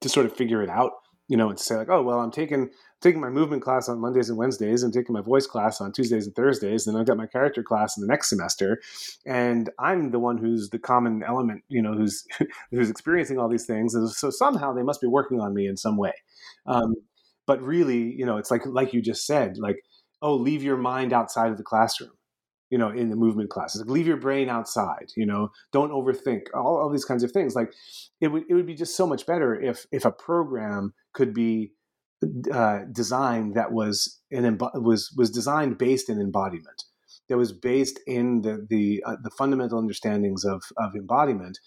[0.00, 0.92] to sort of figure it out
[1.28, 2.70] you know and to say like oh well i'm taking
[3.02, 6.26] taking my movement class on Mondays and Wednesdays and taking my voice class on Tuesdays
[6.26, 6.86] and Thursdays.
[6.86, 8.80] and I've got my character class in the next semester,
[9.26, 12.24] and I'm the one who's the common element, you know, who's
[12.70, 13.94] who's experiencing all these things.
[13.94, 16.14] And so somehow they must be working on me in some way.
[16.66, 16.94] Um,
[17.46, 19.76] but really, you know, it's like like you just said, like
[20.22, 22.10] oh, leave your mind outside of the classroom
[22.70, 23.80] you know, in the movement classes.
[23.82, 27.54] Like, leave your brain outside, you know, don't overthink, all, all these kinds of things.
[27.54, 27.72] Like
[28.20, 31.72] it would, it would be just so much better if, if a program could be
[32.52, 36.84] uh, design that was an was was designed based in embodiment.
[37.28, 41.58] That was based in the the uh, the fundamental understandings of of embodiment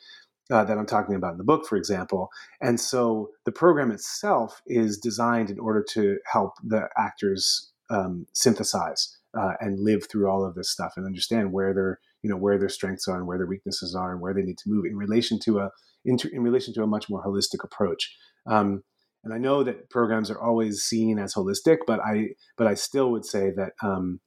[0.52, 2.30] uh, that I'm talking about in the book, for example.
[2.62, 9.19] And so the program itself is designed in order to help the actors um, synthesize
[9.38, 12.58] uh, and live through all of this stuff and understand where their you know where
[12.58, 14.96] their strengths are and where their weaknesses are and where they need to move in
[14.96, 15.70] relation to a
[16.06, 18.16] in, in relation to a much more holistic approach.
[18.46, 18.84] Um,
[19.24, 23.12] and I know that programs are always seen as holistic, but I but I still
[23.12, 24.22] would say that um,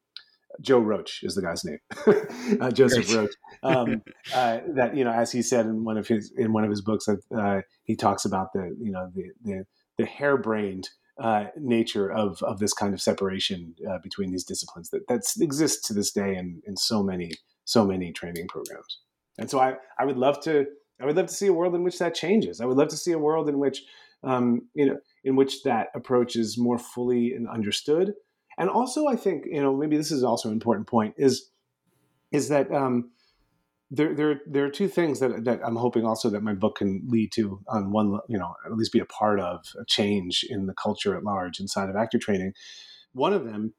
[0.60, 1.78] Joe Roach is the guy's name,
[2.60, 3.34] uh, Joseph Roach.
[3.62, 4.02] Um,
[4.34, 6.82] uh, that you know, as he said in one of his in one of his
[6.82, 9.64] books, that uh, he talks about the you know the the,
[9.98, 15.06] the harebrained uh, nature of of this kind of separation uh, between these disciplines that
[15.08, 17.32] that exists to this day in in so many
[17.64, 19.00] so many training programs.
[19.38, 20.66] And so I I would love to
[21.00, 22.60] I would love to see a world in which that changes.
[22.60, 23.82] I would love to see a world in which
[24.24, 28.14] um, you know, in which that approach is more fully and understood.
[28.58, 31.50] And also, I think you know maybe this is also an important point is
[32.30, 33.10] is that um,
[33.94, 37.02] there there there are two things that that I'm hoping also that my book can
[37.08, 40.66] lead to on one you know at least be a part of a change in
[40.66, 42.54] the culture at large inside of actor training.
[43.12, 43.74] One of them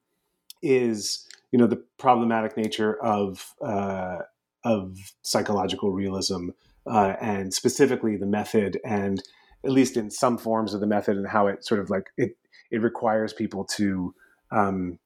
[0.61, 4.19] is you know the problematic nature of uh,
[4.63, 6.49] of psychological realism
[6.85, 9.21] uh, and specifically the method and
[9.65, 12.37] at least in some forms of the method and how it sort of like it
[12.69, 14.13] it requires people to
[14.51, 14.99] um,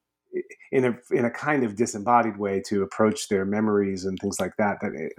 [0.72, 4.56] in a in a kind of disembodied way to approach their memories and things like
[4.58, 5.14] that that it,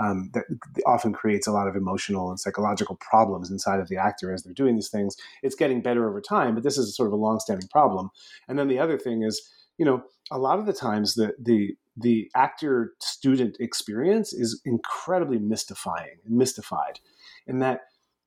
[0.00, 0.44] um, that
[0.86, 4.54] often creates a lot of emotional and psychological problems inside of the actor as they're
[4.54, 5.16] doing these things.
[5.42, 8.10] It's getting better over time, but this is sort of a long-standing problem.
[8.48, 9.42] And then the other thing is,
[9.78, 15.38] you know, a lot of the times the the the actor student experience is incredibly
[15.38, 17.00] mystifying and mystified,
[17.46, 17.80] in that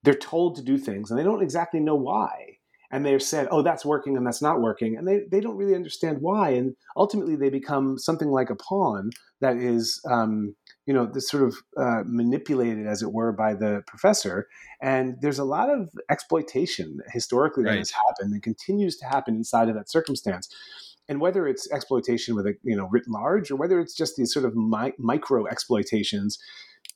[0.03, 2.57] they're told to do things and they don't exactly know why
[2.93, 5.75] and they've said oh that's working and that's not working and they, they don't really
[5.75, 9.09] understand why and ultimately they become something like a pawn
[9.41, 13.83] that is um, you know this sort of uh, manipulated as it were by the
[13.87, 14.47] professor
[14.81, 17.79] and there's a lot of exploitation historically that right.
[17.79, 20.47] has happened and continues to happen inside of that circumstance
[21.09, 24.31] and whether it's exploitation with a you know writ large or whether it's just these
[24.31, 26.37] sort of mi- micro exploitations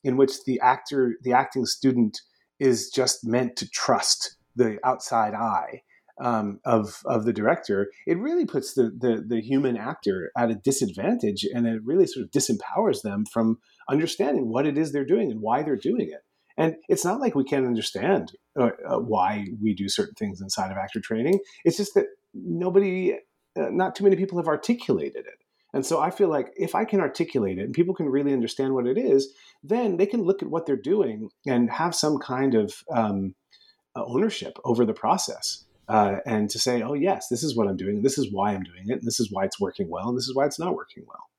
[0.03, 2.21] in which the actor the acting student
[2.59, 5.81] is just meant to trust the outside eye
[6.19, 10.55] um, of of the director, it really puts the, the, the human actor at a
[10.55, 15.31] disadvantage, and it really sort of disempowers them from understanding what it is they're doing
[15.31, 16.23] and why they're doing it.
[16.57, 20.71] And it's not like we can't understand uh, uh, why we do certain things inside
[20.71, 21.39] of actor training.
[21.63, 23.13] It's just that nobody,
[23.55, 25.43] uh, not too many people have articulated it.
[25.73, 28.73] And so I feel like if I can articulate it and people can really understand
[28.73, 29.31] what it is,
[29.63, 33.35] then they can look at what they're doing and have some kind of um,
[33.95, 35.65] uh, ownership over the process.
[35.87, 38.01] Uh, and to say, oh, yes, this is what I'm doing.
[38.01, 38.99] This is why I'm doing it.
[38.99, 40.09] And this is why it's working well.
[40.09, 41.29] And this is why it's not working well.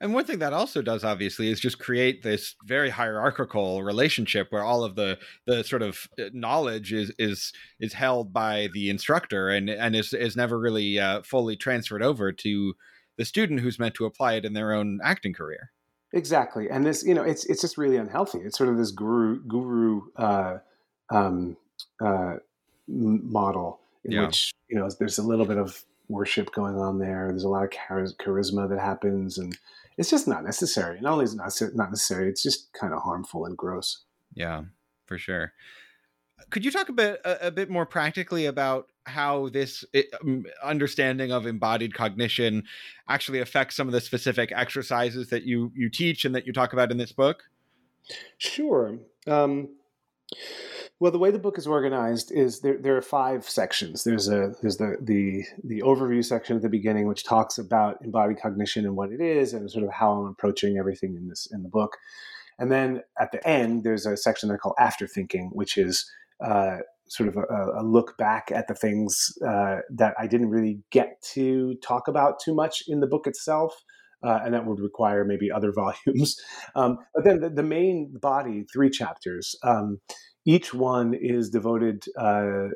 [0.00, 4.62] And one thing that also does obviously is just create this very hierarchical relationship where
[4.62, 9.48] all of the the sort of uh, knowledge is is is held by the instructor
[9.48, 12.74] and and is is never really uh, fully transferred over to
[13.16, 15.70] the student who's meant to apply it in their own acting career.
[16.12, 18.40] Exactly, and this you know it's it's just really unhealthy.
[18.40, 20.58] It's sort of this guru guru uh,
[21.10, 21.56] um,
[22.04, 22.36] uh,
[22.88, 24.26] model in yeah.
[24.26, 27.28] which you know there's a little bit of worship going on there.
[27.28, 29.56] There's a lot of char- charisma that happens, and
[29.96, 31.00] it's just not necessary.
[31.00, 34.04] Not only is it not not necessary, it's just kind of harmful and gross.
[34.34, 34.62] Yeah,
[35.06, 35.52] for sure.
[36.50, 39.84] could you talk a bit a, a, bit more practically about how this
[40.22, 42.64] um, understanding of embodied cognition
[43.08, 46.72] actually affects some of the specific exercises that you you teach and that you talk
[46.72, 47.44] about in this book?
[48.38, 48.98] Sure.
[49.26, 49.70] Um,
[50.98, 54.04] well, the way the book is organized is there, there are five sections.
[54.04, 58.40] There's a there's the, the the overview section at the beginning, which talks about embodied
[58.40, 61.62] cognition and what it is, and sort of how I'm approaching everything in this in
[61.62, 61.96] the book.
[62.58, 66.10] And then at the end, there's a section I call after thinking, which is
[66.42, 66.78] uh,
[67.08, 71.20] sort of a, a, look back at the things uh, that I didn't really get
[71.34, 73.84] to talk about too much in the book itself.
[74.22, 76.40] Uh, and that would require maybe other volumes.
[76.74, 80.00] Um, but then the, the, main body, three chapters, um,
[80.46, 82.68] each one is devoted uh,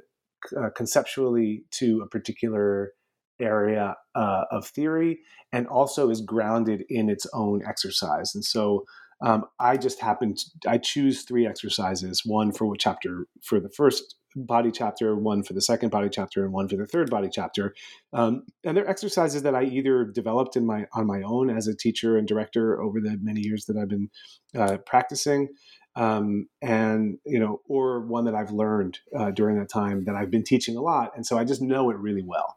[0.59, 2.93] uh, conceptually to a particular
[3.41, 5.21] area uh, of theory
[5.53, 8.35] and also is grounded in its own exercise.
[8.35, 8.85] And so
[9.23, 13.71] um, I just happen to, I choose three exercises, one for what chapter for the
[13.71, 17.29] first body chapter, one for the second body chapter, and one for the third body
[17.31, 17.75] chapter.
[18.13, 21.75] Um, and they're exercises that I either developed in my on my own as a
[21.75, 24.11] teacher and director over the many years that I've been
[24.57, 25.49] uh, practicing,
[25.97, 30.31] um, and you know, or one that I've learned uh, during that time that I've
[30.31, 32.57] been teaching a lot, and so I just know it really well.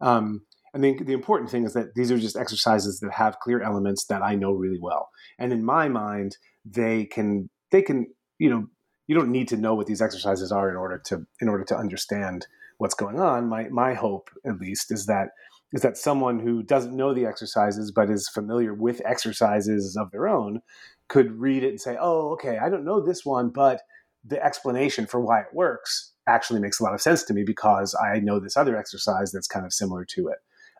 [0.00, 0.42] Um,
[0.74, 4.06] I think the important thing is that these are just exercises that have clear elements
[4.06, 8.06] that I know really well, and in my mind, they can they can
[8.38, 8.66] you know
[9.06, 11.76] you don't need to know what these exercises are in order to in order to
[11.76, 12.46] understand
[12.78, 13.48] what's going on.
[13.48, 15.30] My my hope, at least, is that
[15.72, 20.28] is that someone who doesn't know the exercises but is familiar with exercises of their
[20.28, 20.60] own
[21.08, 23.80] could read it and say, oh, okay, I don't know this one, but
[24.24, 27.94] the explanation for why it works actually makes a lot of sense to me because
[27.94, 30.38] I know this other exercise that's kind of similar to it.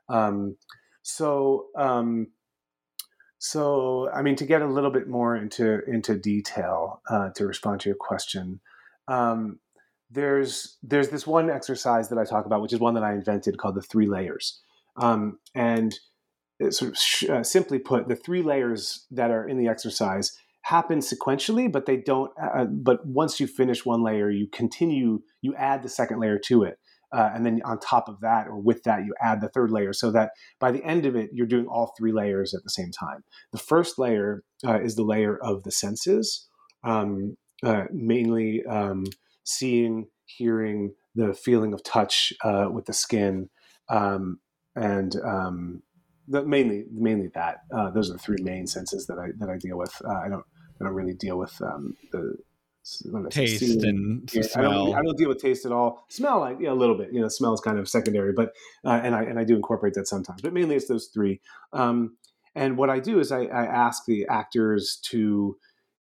[0.08, 0.56] Um,
[1.02, 2.28] so, um,
[3.38, 7.80] so I mean, to get a little bit more into into detail uh, to respond
[7.82, 8.60] to your question,
[9.06, 9.58] um,
[10.10, 13.58] there's there's this one exercise that I talk about, which is one that I invented
[13.58, 14.62] called the three layers,
[14.96, 15.98] um, and
[16.70, 21.00] sort of sh- uh, simply put, the three layers that are in the exercise happen
[21.00, 22.32] sequentially, but they don't.
[22.40, 25.20] Uh, uh, but once you finish one layer, you continue.
[25.42, 26.78] You add the second layer to it,
[27.12, 29.92] uh, and then on top of that, or with that, you add the third layer,
[29.92, 30.30] so that
[30.60, 33.24] by the end of it, you're doing all three layers at the same time.
[33.52, 36.48] The first layer uh, is the layer of the senses,
[36.82, 39.04] um, uh, mainly um,
[39.44, 42.32] seeing, hearing, the feeling of touch
[42.72, 43.50] with the skin.
[43.88, 44.40] Um,
[44.76, 45.82] and um,
[46.28, 47.58] the, mainly mainly that.
[47.74, 49.94] Uh, those are the three main senses that I that I deal with.
[50.04, 50.44] Uh, I don't
[50.80, 52.36] I don't really deal with um, the
[53.30, 54.70] taste and yeah, smell.
[54.70, 56.04] I don't, I don't, deal with taste at all.
[56.10, 57.12] Smell, like yeah, a little bit.
[57.12, 58.54] You know, smell is kind of secondary, but
[58.84, 60.42] uh, and I and I do incorporate that sometimes.
[60.42, 61.40] But mainly it's those three.
[61.72, 62.16] Um,
[62.54, 65.56] and what I do is I, I ask the actors to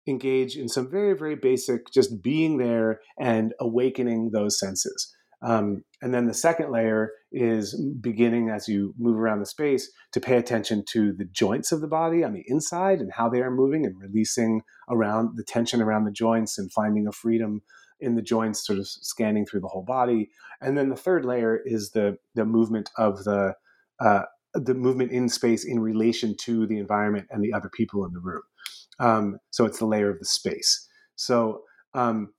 [0.05, 5.15] engage in some very very basic, just being there and awakening those senses.
[5.43, 10.21] Um, and then the second layer is beginning as you move around the space to
[10.21, 13.51] pay attention to the joints of the body on the inside and how they are
[13.51, 17.61] moving and releasing around the tension around the joints and finding a freedom
[17.99, 20.29] in the joints, sort of scanning through the whole body.
[20.61, 23.55] And then the third layer is the the movement of the
[23.99, 24.23] uh,
[24.53, 28.19] the movement in space in relation to the environment and the other people in the
[28.19, 28.43] room.
[28.99, 30.87] Um, so it's the layer of the space.
[31.15, 31.63] So
[31.93, 32.33] um,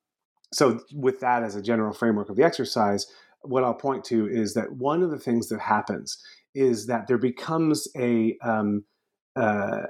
[0.55, 3.07] so with that as a general framework of the exercise
[3.43, 6.19] what i'll point to is that one of the things that happens
[6.55, 8.85] is that there becomes a um,
[9.37, 9.83] uh,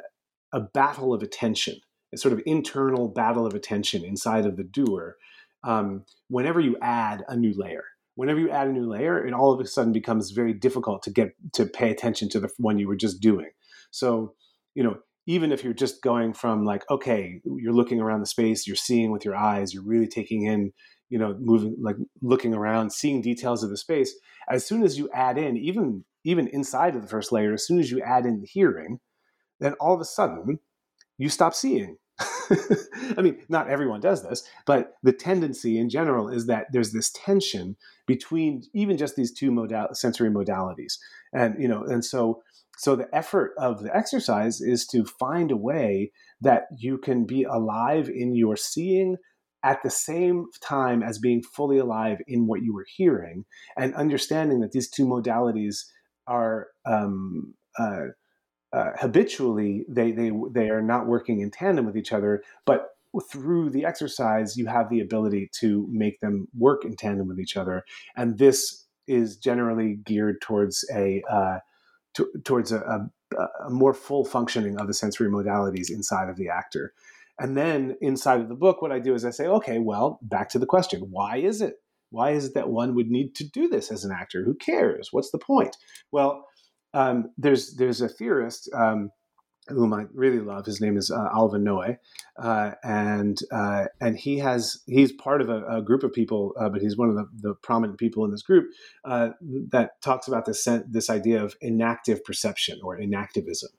[0.52, 1.76] a battle of attention
[2.14, 5.16] a sort of internal battle of attention inside of the doer
[5.64, 7.84] um, whenever you add a new layer.
[8.16, 11.10] Whenever you add a new layer it all of a sudden becomes very difficult to
[11.10, 13.50] get to pay attention to the one you were just doing.
[13.90, 14.34] So
[14.74, 18.66] you know even if you're just going from like okay you're looking around the space
[18.66, 20.72] you're seeing with your eyes you're really taking in
[21.08, 24.14] you know moving like looking around seeing details of the space
[24.48, 27.78] as soon as you add in even even inside of the first layer as soon
[27.78, 28.98] as you add in the hearing
[29.60, 30.58] then all of a sudden
[31.18, 31.96] you stop seeing.
[33.16, 37.10] I mean, not everyone does this, but the tendency in general is that there's this
[37.10, 40.98] tension between even just these two modal- sensory modalities,
[41.32, 42.42] and you know, and so
[42.78, 47.44] so the effort of the exercise is to find a way that you can be
[47.44, 49.16] alive in your seeing
[49.62, 53.44] at the same time as being fully alive in what you were hearing
[53.76, 55.84] and understanding that these two modalities
[56.26, 58.06] are um, uh,
[58.72, 62.88] uh, habitually they, they they are not working in tandem with each other but
[63.20, 67.56] through the exercise you have the ability to make them work in tandem with each
[67.56, 67.84] other.
[68.16, 71.58] And this is generally geared towards a uh,
[72.44, 76.92] towards a, a, a, more full functioning of the sensory modalities inside of the actor.
[77.38, 80.48] And then inside of the book, what I do is I say, okay, well, back
[80.50, 81.76] to the question why is it?
[82.10, 84.44] Why is it that one would need to do this as an actor?
[84.44, 85.08] Who cares?
[85.10, 85.76] What's the point?
[86.12, 86.46] Well,
[86.92, 89.10] um, there's there's a theorist um,
[89.68, 90.66] whom I really love.
[90.66, 91.98] His name is uh, Alva Noë,
[92.38, 96.68] uh, and uh, and he has he's part of a, a group of people, uh,
[96.68, 98.66] but he's one of the, the, prominent people in this group
[99.04, 99.30] uh,
[99.70, 103.70] that talks about this this idea of enactive perception or enactivism,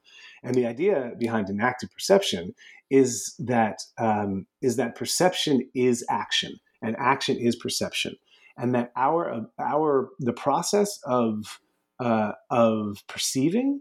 [0.44, 2.54] and the idea behind enactive perception
[2.90, 8.16] is that um, is that perception is action and action is perception,
[8.58, 11.60] and that our our the process of
[12.00, 13.80] uh, of perceiving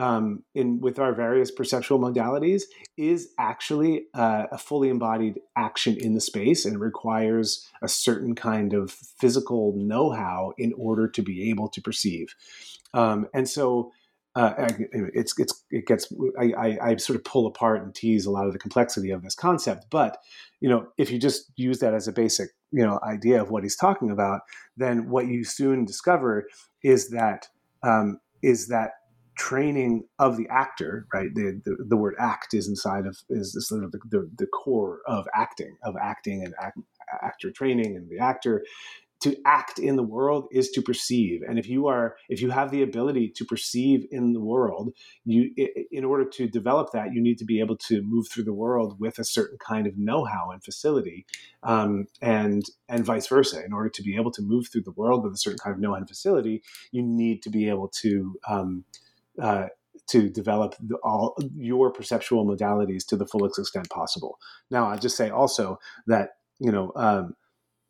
[0.00, 2.62] um, in with our various perceptual modalities
[2.96, 8.72] is actually uh, a fully embodied action in the space and requires a certain kind
[8.72, 12.34] of physical know-how in order to be able to perceive.
[12.94, 13.92] Um, and so
[14.34, 14.54] uh,
[14.90, 18.46] it's, it's it gets I, I, I, sort of pull apart and tease a lot
[18.46, 20.18] of the complexity of this concept but
[20.60, 23.64] you know if you just use that as a basic you know idea of what
[23.64, 24.42] he's talking about
[24.76, 26.46] then what you soon discover
[26.84, 27.48] is that
[27.82, 28.92] um, is that
[29.40, 31.34] training of the actor, right?
[31.34, 35.00] The, the, the word act is inside of is sort of the, the, the core
[35.06, 36.78] of acting, of acting and act,
[37.22, 38.62] actor training and the actor.
[39.24, 41.42] To act in the world is to perceive.
[41.46, 44.94] And if you are if you have the ability to perceive in the world
[45.26, 45.50] you
[45.90, 48.96] in order to develop that you need to be able to move through the world
[48.98, 51.26] with a certain kind of know-how and facility
[51.62, 53.62] um, and and vice versa.
[53.62, 55.80] In order to be able to move through the world with a certain kind of
[55.80, 58.12] know-how and facility you need to be able to
[58.48, 58.84] um,
[59.40, 59.66] uh,
[60.08, 64.38] to develop the, all your perceptual modalities to the fullest extent possible.
[64.70, 67.34] Now, I just say also that you know um,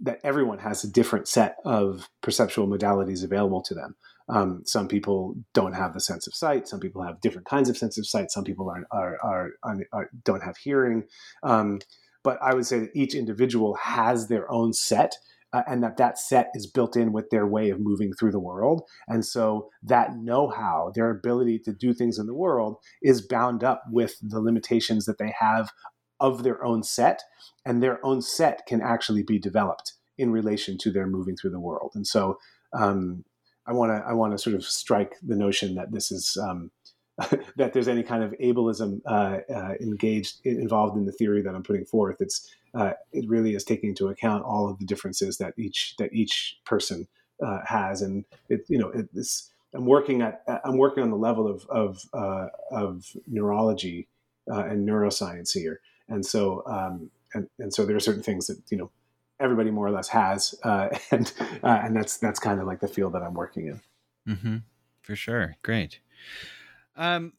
[0.00, 3.96] that everyone has a different set of perceptual modalities available to them.
[4.28, 6.68] Um, some people don't have the sense of sight.
[6.68, 8.30] Some people have different kinds of sense of sight.
[8.30, 11.04] Some people are, are, are, are don't have hearing.
[11.42, 11.80] Um,
[12.22, 15.16] but I would say that each individual has their own set
[15.52, 18.40] uh, and that that set is built in with their way of moving through the
[18.40, 18.82] world.
[19.08, 23.82] And so that know-how, their ability to do things in the world, is bound up
[23.90, 25.70] with the limitations that they have
[26.18, 27.22] of their own set,
[27.64, 31.60] and their own set can actually be developed in relation to their moving through the
[31.60, 31.92] world.
[31.94, 32.38] And so
[32.78, 33.24] um,
[33.66, 36.70] I want to I want to sort of strike the notion that this is um,
[37.56, 41.62] that there's any kind of ableism uh, uh, engaged involved in the theory that I'm
[41.62, 42.16] putting forth.
[42.20, 46.12] It's uh, it really is taking into account all of the differences that each that
[46.12, 47.08] each person
[47.44, 51.16] uh, has, and it you know it, it's I'm working at I'm working on the
[51.16, 54.08] level of of uh, of neurology
[54.50, 58.60] uh, and neuroscience here, and so um, and and so there are certain things that
[58.70, 58.90] you know
[59.40, 63.22] everybody more or less has, and and that's that's kind of like the field that
[63.22, 63.80] I'm working in.
[64.34, 64.56] Mm-hmm.
[65.02, 65.98] For sure, great.
[67.00, 67.32] Um,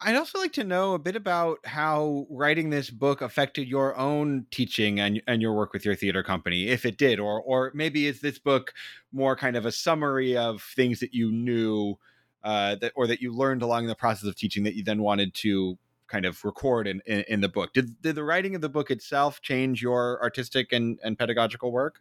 [0.00, 4.46] I'd also like to know a bit about how writing this book affected your own
[4.50, 8.06] teaching and, and your work with your theater company, if it did, or or maybe
[8.06, 8.72] is this book
[9.12, 11.96] more kind of a summary of things that you knew
[12.42, 15.34] uh, that or that you learned along the process of teaching that you then wanted
[15.34, 15.78] to
[16.08, 17.72] kind of record in, in, in the book.
[17.74, 22.00] Did did the writing of the book itself change your artistic and, and pedagogical work?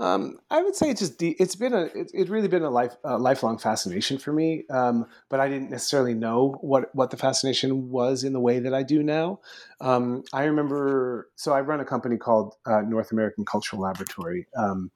[0.00, 2.70] Um, I would say it's just de- it's been a it's, it's really been a
[2.70, 4.64] life a lifelong fascination for me.
[4.68, 8.74] Um, but I didn't necessarily know what what the fascination was in the way that
[8.74, 9.40] I do now.
[9.80, 14.90] Um, I remember so I run a company called uh, North American Cultural Laboratory, um,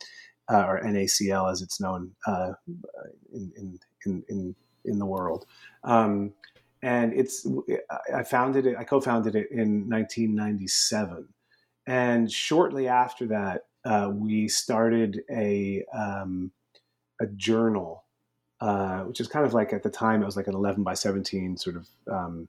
[0.50, 2.52] uh, or NACL as it's known uh,
[3.32, 5.46] in, in, in in in the world.
[5.84, 6.32] Um,
[6.82, 7.46] and it's
[8.12, 11.28] I founded it I co-founded it in 1997,
[11.86, 16.50] and shortly after that uh, we started a um,
[17.20, 18.04] a journal,
[18.60, 20.94] uh, which is kind of like at the time it was like an 11 by
[20.94, 22.48] 17 sort of um,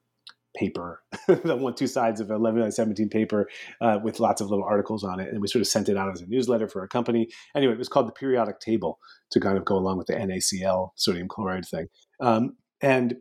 [0.55, 3.49] paper, the one two sides of 11 by 17 paper
[3.81, 6.11] uh, with lots of little articles on it, and we sort of sent it out
[6.11, 7.29] as a newsletter for a company.
[7.55, 8.99] Anyway, it was called the Periodic Table
[9.31, 11.87] to kind of go along with the NaCl sodium chloride thing,
[12.19, 13.17] um, and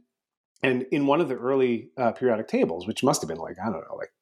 [0.63, 3.71] and in one of the early uh, periodic tables, which must have been like I
[3.71, 4.13] don't know, like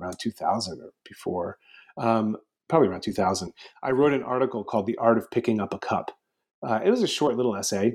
[0.00, 1.58] around 2000 or before.
[1.96, 2.36] Um,
[2.68, 3.52] probably around 2000,
[3.82, 6.10] I wrote an article called The Art of Picking Up a Cup.
[6.62, 7.94] Uh, it was a short little essay,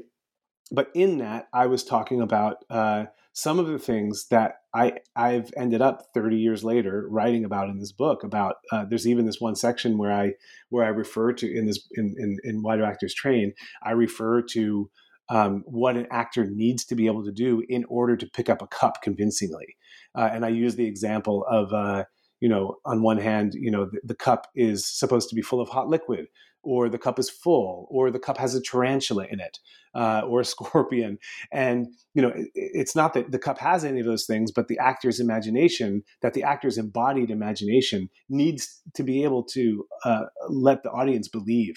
[0.71, 5.51] but in that, I was talking about uh, some of the things that I, I've
[5.57, 8.23] ended up 30 years later writing about in this book.
[8.23, 10.33] About uh, there's even this one section where I
[10.69, 13.53] where I refer to in this in in, in Why Do Actors Train?
[13.83, 14.89] I refer to
[15.29, 18.61] um, what an actor needs to be able to do in order to pick up
[18.61, 19.77] a cup convincingly,
[20.15, 22.05] uh, and I use the example of uh,
[22.41, 25.61] you know, on one hand, you know, the, the cup is supposed to be full
[25.61, 26.25] of hot liquid,
[26.63, 29.59] or the cup is full, or the cup has a tarantula in it,
[29.95, 31.17] uh, or a scorpion.
[31.51, 34.67] And you know, it, it's not that the cup has any of those things, but
[34.67, 40.83] the actor's imagination, that the actor's embodied imagination, needs to be able to uh, let
[40.83, 41.75] the audience believe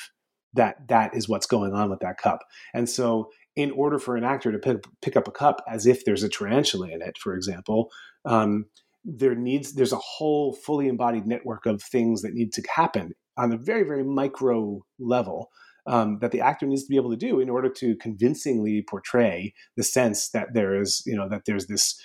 [0.55, 2.41] that that is what's going on with that cup.
[2.73, 6.05] And so, in order for an actor to pick, pick up a cup as if
[6.05, 7.91] there's a tarantula in it, for example.
[8.25, 8.67] Um,
[9.05, 13.53] there needs there's a whole fully embodied network of things that need to happen on
[13.53, 15.51] a very very micro level
[15.87, 19.53] um, that the actor needs to be able to do in order to convincingly portray
[19.77, 22.01] the sense that there is you know that there's this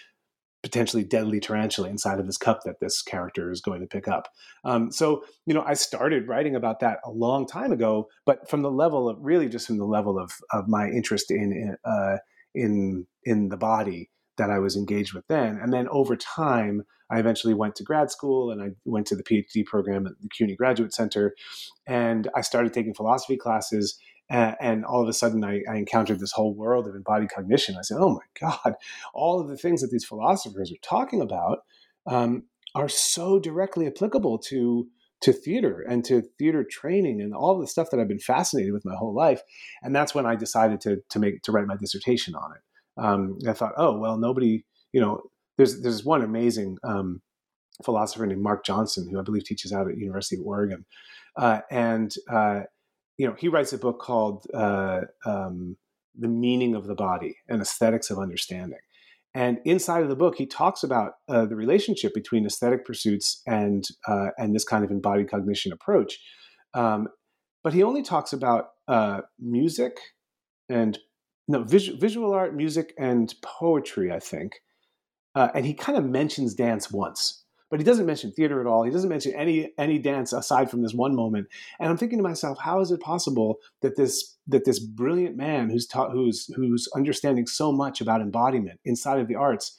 [0.61, 4.27] potentially deadly tarantula inside of this cup that this character is going to pick up.
[4.65, 8.61] Um, so, you know, I started writing about that a long time ago, but from
[8.61, 12.17] the level of really just from the level of of my interest in uh,
[12.53, 14.08] in in the body
[14.39, 15.59] that I was engaged with then.
[15.61, 19.23] And then over time, I eventually went to grad school and I went to the
[19.23, 21.35] PhD program at the CUNY Graduate Center.
[21.85, 23.99] And I started taking philosophy classes.
[24.29, 27.75] And, and all of a sudden, I, I, encountered this whole world of embodied cognition.
[27.77, 28.75] I said, oh my God,
[29.13, 31.59] all of the things that these philosophers are talking about
[32.05, 32.43] um,
[32.75, 34.87] are so directly applicable to
[35.21, 38.85] to theater and to theater training and all the stuff that I've been fascinated with
[38.85, 39.41] my whole life.
[39.83, 42.61] And that's when I decided to to make to write my dissertation on it
[42.99, 45.21] um, I thought, oh well, nobody, you know,
[45.57, 47.21] there's there's one amazing um,
[47.83, 50.85] philosopher named Mark Johnson who I believe teaches out at the University of Oregon,
[51.37, 52.61] uh, and uh,
[53.17, 55.77] you know he writes a book called uh, um,
[56.17, 58.79] "The Meaning of the Body and Aesthetics of Understanding."
[59.35, 63.85] And inside of the book, he talks about uh, the relationship between aesthetic pursuits and
[64.07, 66.19] uh, and this kind of embodied cognition approach.
[66.73, 67.07] Um,
[67.63, 69.97] but he only talks about uh, music
[70.69, 70.97] and
[71.49, 74.11] no visual, visual art, music, and poetry.
[74.11, 74.61] I think,
[75.35, 78.83] uh, and he kind of mentions dance once, but he doesn't mention theater at all.
[78.83, 81.47] He doesn't mention any any dance aside from this one moment.
[81.79, 85.69] And I'm thinking to myself, how is it possible that this that this brilliant man
[85.69, 89.75] who's taught who's who's understanding so much about embodiment inside of the arts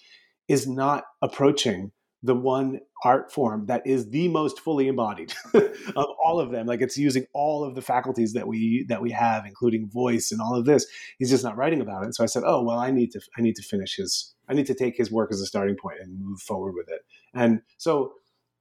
[0.48, 1.92] is not approaching
[2.22, 6.66] the one art form that is the most fully embodied of all of them.
[6.66, 10.40] Like it's using all of the faculties that we that we have including voice and
[10.40, 10.86] all of this.
[11.18, 12.14] He's just not writing about it.
[12.14, 14.66] So i said oh well i need to i need to finish his i need
[14.66, 17.00] to take his work as a starting point and move forward with it.
[17.34, 18.12] And so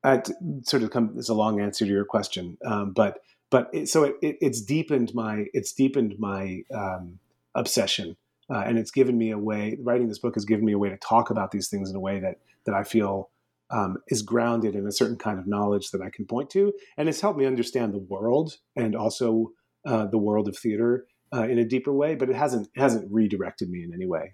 [0.03, 0.21] uh,
[0.63, 3.19] sort of come as a long answer to your question um, but
[3.51, 7.19] but it, so it, it, it's deepened my it's deepened my um,
[7.55, 8.15] obsession
[8.49, 10.87] uh, and it's given me a way writing this book has given me a way
[10.87, 12.35] to talk about these things in a way that
[12.65, 13.29] that i feel
[13.71, 17.07] um, is grounded in a certain kind of knowledge that I can point to, and
[17.07, 19.51] it's helped me understand the world and also
[19.85, 22.15] uh, the world of theater uh, in a deeper way.
[22.15, 24.33] But it hasn't it hasn't redirected me in any way.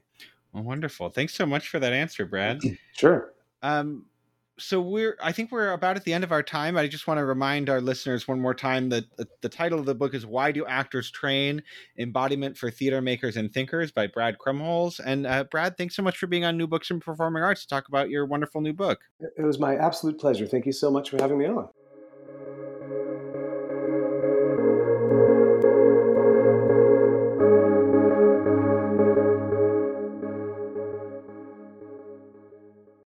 [0.53, 1.09] Well, wonderful.
[1.09, 2.61] Thanks so much for that answer, Brad.
[2.93, 3.33] sure.
[3.61, 4.05] Um,
[4.57, 6.77] so we're i think we're about at the end of our time.
[6.77, 9.05] I just want to remind our listeners one more time that
[9.41, 11.63] the title of the book is why do actors train?
[11.97, 14.99] Embodiment for theater makers and thinkers by brad krumholz.
[15.03, 17.67] And uh, brad thanks so much for being on new books and performing arts to
[17.67, 18.99] talk about your wonderful new book.
[19.37, 20.47] It was my absolute pleasure.
[20.47, 21.69] Thank you so much for having me on